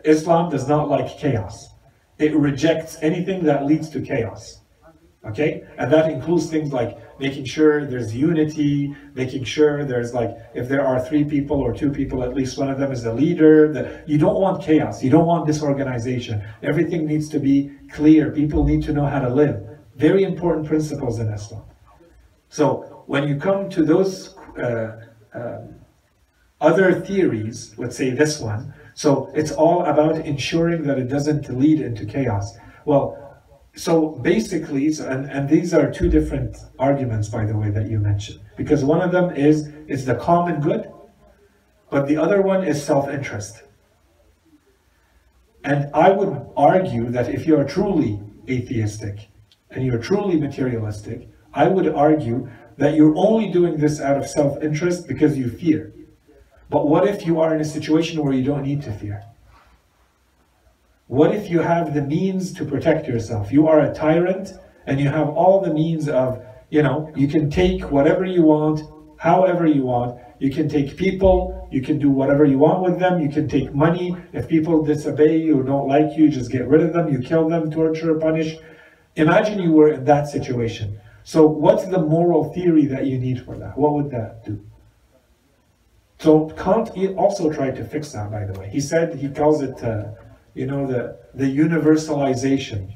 [0.04, 1.73] Islam does not like chaos.
[2.18, 4.62] It rejects anything that leads to chaos.
[5.26, 5.64] Okay?
[5.78, 10.86] And that includes things like making sure there's unity, making sure there's like, if there
[10.86, 13.72] are three people or two people, at least one of them is a leader.
[13.72, 15.04] That you don't want chaos.
[15.04, 16.44] You don't want disorganization.
[16.62, 18.32] Everything needs to be clear.
[18.32, 19.64] People need to know how to live.
[19.96, 21.64] Very important principles in Islam.
[22.50, 25.00] So when you come to those uh,
[25.34, 25.62] uh,
[26.64, 31.82] other theories, let's say this one, so it's all about ensuring that it doesn't lead
[31.82, 32.58] into chaos.
[32.86, 33.20] Well,
[33.76, 38.40] so basically, and, and these are two different arguments, by the way, that you mentioned.
[38.56, 40.92] Because one of them is, is the common good,
[41.90, 43.64] but the other one is self-interest.
[45.64, 49.30] And I would argue that if you're truly atheistic
[49.72, 55.08] and you're truly materialistic, I would argue that you're only doing this out of self-interest
[55.08, 55.94] because you fear.
[56.74, 59.24] But what if you are in a situation where you don't need to fear?
[61.06, 63.52] What if you have the means to protect yourself?
[63.52, 64.54] You are a tyrant
[64.88, 68.82] and you have all the means of, you know, you can take whatever you want,
[69.20, 70.20] however you want.
[70.40, 73.72] You can take people, you can do whatever you want with them, you can take
[73.76, 74.18] money.
[74.34, 77.50] If people disobey you or don't like you, just get rid of them, you kill
[77.50, 78.58] them, torture, punish.
[79.16, 81.00] Imagine you were in that situation.
[81.24, 83.78] So what's the moral theory that you need for that?
[83.78, 84.60] What would that do?
[86.24, 88.70] So Kant also tried to fix that, by the way.
[88.70, 90.06] He said, he calls it, uh,
[90.54, 92.94] you know, the, the universalization.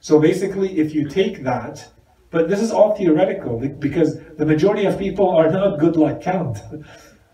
[0.00, 1.86] So basically, if you take that,
[2.30, 6.58] but this is all theoretical because the majority of people are not good like Kant.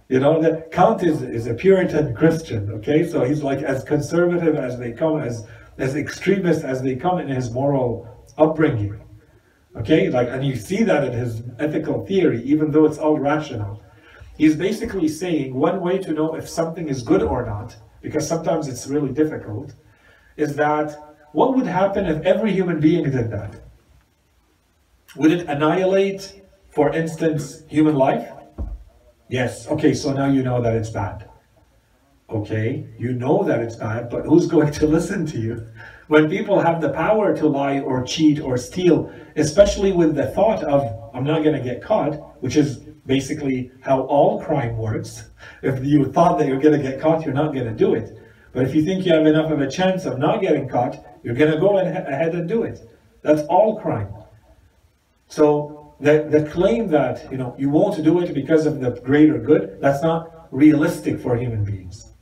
[0.09, 3.05] You know, that Kant is, is a Puritan Christian, okay?
[3.05, 5.44] So he's like as conservative as they come, as,
[5.78, 8.06] as extremist as they come in his moral
[8.39, 9.01] upbringing.
[9.74, 13.82] Okay, like, and you see that in his ethical theory, even though it's all rational.
[14.36, 18.68] He's basically saying one way to know if something is good or not, because sometimes
[18.68, 19.74] it's really difficult,
[20.36, 23.60] is that what would happen if every human being did that?
[25.16, 28.28] Would it annihilate, for instance, human life?
[29.28, 29.66] Yes.
[29.68, 31.28] Okay, so now you know that it's bad.
[32.28, 35.66] Okay, you know that it's bad, but who's going to listen to you?
[36.08, 40.62] When people have the power to lie or cheat or steal, especially with the thought
[40.62, 45.31] of, I'm not going to get caught, which is basically how all crime works.
[45.62, 48.19] If you thought that you're going to get caught, you're not going to do it.
[48.53, 51.35] But if you think you have enough of a chance of not getting caught, you're
[51.35, 52.89] going to go ahead and do it.
[53.23, 54.09] That's all crime.
[55.28, 59.39] So the, the claim that you know you won't do it because of the greater
[59.39, 62.12] good, that's not realistic for human beings.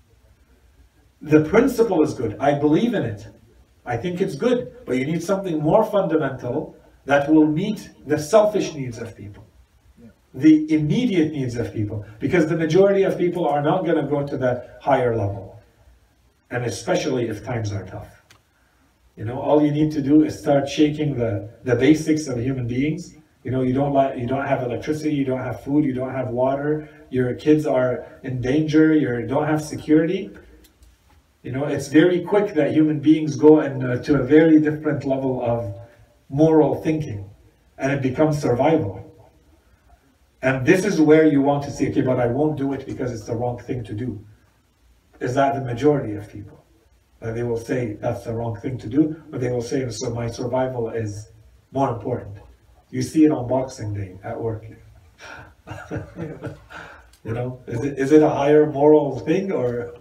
[1.20, 2.36] The principle is good.
[2.38, 3.26] I believe in it.
[3.86, 8.74] I think it's good, but you need something more fundamental that will meet the selfish
[8.74, 9.43] needs of people,
[10.34, 14.26] the immediate needs of people, because the majority of people are not going to go
[14.26, 15.62] to that higher level,
[16.50, 18.22] and especially if times are tough.
[19.16, 22.66] You know, all you need to do is start shaking the, the basics of human
[22.66, 25.92] beings you know, you don't like, you don't have electricity, you don't have food, you
[25.92, 30.30] don't have water, your kids are in danger, you don't have security.
[31.42, 35.04] You know, it's very quick that human beings go and uh, to a very different
[35.04, 35.74] level of
[36.30, 37.28] moral thinking,
[37.76, 39.03] and it becomes survival.
[40.44, 43.10] And this is where you want to say, okay, but I won't do it because
[43.12, 44.22] it's the wrong thing to do.
[45.18, 46.62] Is that the majority of people?
[47.22, 50.10] Uh, they will say that's the wrong thing to do, but they will say, so
[50.10, 51.30] my survival is
[51.72, 52.36] more important.
[52.90, 54.66] You see it on Boxing Day at work.
[57.24, 59.94] you know, is it is it a higher moral thing or?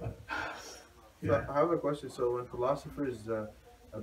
[1.21, 1.45] Yeah.
[1.49, 2.09] I have a question.
[2.09, 3.47] So when philosophers uh,
[3.93, 4.01] uh,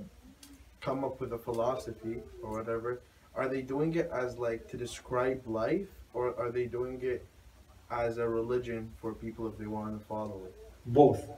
[0.79, 3.03] come up with a philosophy or whatever,
[3.35, 7.25] are they doing it as like to describe life, or are they doing it
[7.89, 10.55] as a religion for people if they want to follow it?
[10.85, 11.29] Both.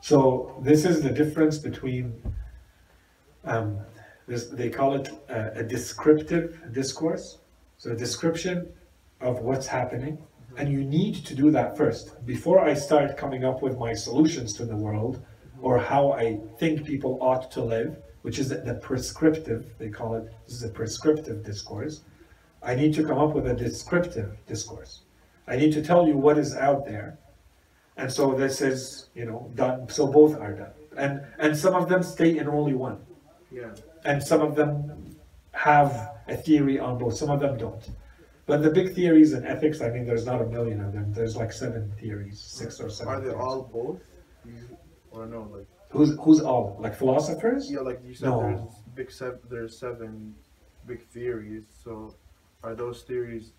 [0.00, 2.20] So this is the difference between
[3.44, 3.78] um,
[4.26, 7.38] this, they call it a, a, descriptive discourse.
[7.78, 8.72] So a description
[9.20, 10.16] of what's happening.
[10.16, 10.56] Mm-hmm.
[10.58, 12.24] And you need to do that first.
[12.26, 15.22] Before I start coming up with my solutions to the world
[15.60, 20.32] or how I think people ought to live, which is the prescriptive, they call it,
[20.46, 22.02] this is a prescriptive discourse.
[22.64, 25.02] I need to come up with a descriptive discourse.
[25.46, 27.18] I need to tell you what is out there.
[27.96, 29.88] And so this is, you know, done.
[29.88, 30.72] So both are done.
[30.96, 32.98] And and some of them stay in only one.
[33.50, 33.74] Yeah
[34.04, 35.16] and some of them
[35.52, 37.90] have a theory on both, some of them don't.
[38.46, 41.12] But the big theories in ethics, I mean, there's not a million of them.
[41.14, 43.12] There's like seven theories, six or seven.
[43.12, 43.40] Are they theories.
[43.40, 44.02] all both?
[45.10, 47.70] Or no, like who's who's all like philosophers?
[47.70, 48.40] Yeah, like you said, no.
[48.42, 48.60] there's
[48.94, 49.38] big seven.
[49.48, 50.34] There's seven
[50.86, 51.64] big theories.
[51.82, 52.14] So,
[52.64, 53.52] are those theories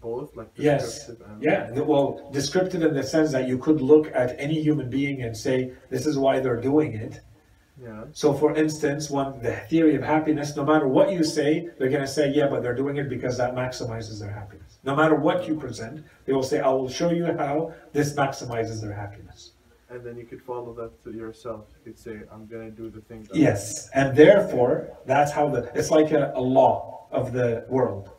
[0.00, 1.10] both like yes
[1.40, 5.34] yeah well descriptive in the sense that you could look at any human being and
[5.34, 7.20] say this is why they're doing it
[7.82, 8.04] yeah.
[8.12, 12.00] So, for instance, one the theory of happiness, no matter what you say, they're going
[12.00, 14.78] to say, yeah, but they're doing it because that maximizes their happiness.
[14.82, 18.80] No matter what you present, they will say, I will show you how this maximizes
[18.80, 19.52] their happiness.
[19.90, 21.66] And then you could follow that to yourself.
[21.84, 23.28] You could say, I'm going to do the thing.
[23.32, 23.90] yes.
[23.90, 28.10] And therefore, that's how the, it's like a, a law of the world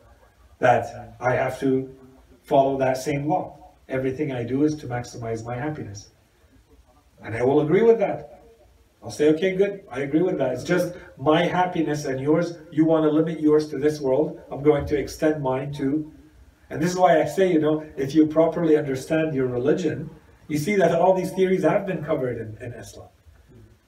[0.58, 1.94] that I have to
[2.42, 3.56] follow that same law.
[3.88, 6.10] Everything I do is to maximize my happiness.
[7.22, 8.42] And I will agree with that.
[9.02, 9.84] I'll say, okay, good.
[9.90, 10.52] I agree with that.
[10.52, 12.58] It's just my happiness and yours.
[12.70, 14.40] You want to limit yours to this world.
[14.50, 16.12] I'm going to extend mine to.
[16.70, 20.10] And this is why I say, you know, if you properly understand your religion,
[20.48, 23.08] you see that all these theories have been covered in, in Islam.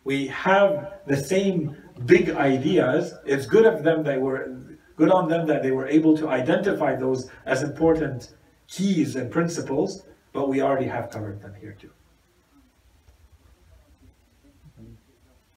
[0.04, 1.76] We have the same
[2.06, 3.14] big ideas.
[3.26, 4.56] It's good of them that were
[5.00, 8.34] good on them that they were able to identify those as important
[8.68, 10.04] keys and principles,
[10.34, 11.90] but we already have covered them here too.